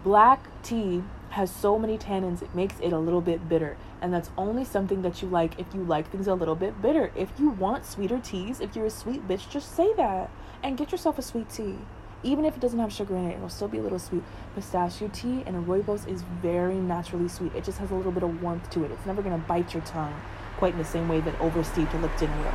Black 0.04 0.48
tea 0.64 1.04
has 1.30 1.54
so 1.54 1.78
many 1.78 1.98
tannins, 1.98 2.42
it 2.42 2.54
makes 2.56 2.76
it 2.80 2.94
a 2.94 3.00
little 3.00 3.22
bit 3.22 3.50
bitter. 3.50 3.78
And 4.02 4.14
that's 4.14 4.30
only 4.38 4.64
something 4.64 5.02
that 5.02 5.22
you 5.22 5.28
like 5.28 5.60
if 5.60 5.68
you 5.74 5.84
like 5.84 6.10
things 6.12 6.28
a 6.28 6.34
little 6.34 6.56
bit 6.56 6.82
bitter. 6.82 7.12
If 7.16 7.30
you 7.40 7.50
want 7.50 7.86
sweeter 7.86 8.20
teas, 8.20 8.60
if 8.60 8.76
you're 8.76 8.86
a 8.86 8.92
sweet 8.92 9.28
bitch, 9.28 9.50
just 9.50 9.76
say 9.76 9.94
that 9.96 10.30
and 10.64 10.78
get 10.78 10.92
yourself 10.92 11.18
a 11.20 11.22
sweet 11.22 11.50
tea. 11.50 11.76
Even 12.24 12.46
if 12.46 12.56
it 12.56 12.60
doesn't 12.60 12.80
have 12.80 12.92
sugar 12.92 13.16
in 13.16 13.26
it, 13.26 13.36
it'll 13.36 13.50
still 13.50 13.68
be 13.68 13.78
a 13.78 13.82
little 13.82 14.00
sweet. 14.00 14.24
Pistachio 14.56 15.10
tea 15.14 15.44
and 15.46 15.68
rooibos 15.68 16.08
is 16.08 16.24
very 16.42 16.76
naturally 16.76 17.28
sweet. 17.28 17.54
It 17.56 17.64
just 17.64 17.78
has 17.80 17.92
a 17.92 17.96
little 17.96 18.12
bit 18.12 18.24
of 18.24 18.42
warmth 18.42 18.70
to 18.72 18.84
it. 18.84 18.92
It's 18.92 19.06
never 19.06 19.22
gonna 19.22 19.38
bite 19.38 19.74
your 19.74 19.84
tongue 19.84 20.20
quite 20.58 20.74
in 20.74 20.80
the 20.80 20.86
same 20.86 21.08
way 21.08 21.20
that 21.22 21.40
oversteeped 21.40 21.94
Lipton 22.02 22.32
will. 22.40 22.54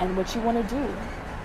And 0.00 0.16
what 0.16 0.34
you 0.34 0.40
wanna 0.40 0.62
do 0.64 0.88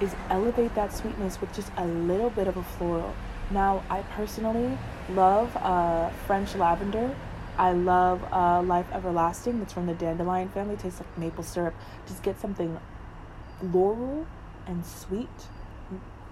is 0.01 0.15
elevate 0.29 0.73
that 0.75 0.93
sweetness 0.93 1.39
with 1.39 1.53
just 1.53 1.71
a 1.77 1.85
little 1.85 2.29
bit 2.29 2.47
of 2.47 2.57
a 2.57 2.63
floral. 2.63 3.13
Now, 3.51 3.83
I 3.89 4.01
personally 4.15 4.77
love 5.09 5.55
uh, 5.57 6.09
French 6.25 6.55
lavender. 6.55 7.13
I 7.57 7.73
love 7.73 8.23
uh, 8.31 8.61
Life 8.61 8.85
Everlasting. 8.93 9.59
That's 9.59 9.73
from 9.73 9.87
the 9.87 9.93
dandelion 9.93 10.47
family. 10.49 10.77
Tastes 10.77 11.01
like 11.01 11.17
maple 11.17 11.43
syrup. 11.43 11.73
Just 12.07 12.23
get 12.23 12.39
something 12.39 12.79
floral 13.59 14.25
and 14.65 14.85
sweet. 14.85 15.27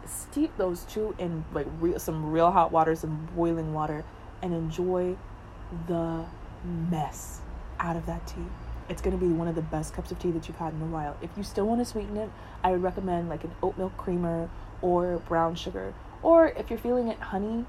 Steep 0.06 0.56
those 0.58 0.86
two 0.86 1.14
in 1.20 1.44
like 1.54 1.68
real, 1.82 2.00
some 2.00 2.32
real 2.32 2.52
hot 2.52 2.72
water, 2.72 2.96
some 2.96 3.28
boiling 3.36 3.74
water, 3.74 4.06
and 4.42 4.54
enjoy 4.54 5.18
the 5.88 6.26
mess 6.90 7.42
out 7.80 7.98
of 7.98 8.06
that 8.06 8.26
tea. 8.28 8.46
It's 8.88 9.02
gonna 9.02 9.18
be 9.18 9.28
one 9.28 9.48
of 9.48 9.56
the 9.56 9.62
best 9.62 9.94
cups 9.94 10.10
of 10.12 10.20
tea 10.20 10.32
that 10.32 10.48
you've 10.48 10.58
had 10.58 10.74
in 10.74 10.82
a 10.82 10.86
while. 10.86 11.18
If 11.22 11.30
you 11.36 11.44
still 11.44 11.68
want 11.68 11.82
to 11.82 11.86
sweeten 11.86 12.16
it, 12.18 12.30
I 12.64 12.72
would 12.72 12.82
recommend 12.82 13.30
like 13.30 13.44
an 13.44 13.52
oat 13.62 13.78
milk 13.78 13.96
creamer 13.98 14.50
or 14.82 15.18
brown 15.28 15.56
sugar 15.56 15.94
or 16.22 16.48
if 16.48 16.70
you're 16.70 16.80
feeling 16.80 17.08
it 17.08 17.20
honey, 17.20 17.66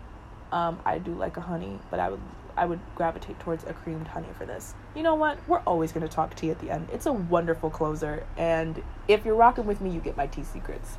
um, 0.52 0.80
I 0.84 0.98
do 0.98 1.14
like 1.14 1.36
a 1.36 1.40
honey, 1.40 1.78
but 1.90 2.00
I 2.00 2.10
would 2.10 2.20
I 2.56 2.66
would 2.66 2.80
gravitate 2.94 3.38
towards 3.40 3.64
a 3.64 3.72
creamed 3.72 4.08
honey 4.08 4.28
for 4.36 4.44
this. 4.44 4.74
You 4.94 5.02
know 5.02 5.14
what? 5.14 5.38
We're 5.48 5.60
always 5.60 5.92
going 5.92 6.06
to 6.06 6.12
talk 6.12 6.34
tea 6.34 6.50
at 6.50 6.58
the 6.58 6.70
end. 6.70 6.88
It's 6.92 7.06
a 7.06 7.12
wonderful 7.12 7.70
closer, 7.70 8.26
and 8.36 8.82
if 9.08 9.24
you're 9.24 9.34
rocking 9.36 9.66
with 9.66 9.80
me, 9.80 9.90
you 9.90 10.00
get 10.00 10.16
my 10.16 10.26
tea 10.26 10.44
secrets. 10.44 10.98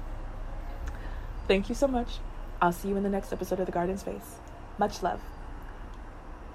Thank 1.48 1.70
you 1.70 1.76
so 1.76 1.88
much. 1.88 2.20
I'll 2.62 2.72
see 2.72 2.90
you 2.90 2.96
in 2.96 3.04
the 3.04 3.10
next 3.10 3.34
episode 3.34 3.60
of 3.60 3.66
The 3.66 3.72
Garden 3.72 3.98
Space. 3.98 4.38
Much 4.78 5.04
love. 5.04 5.22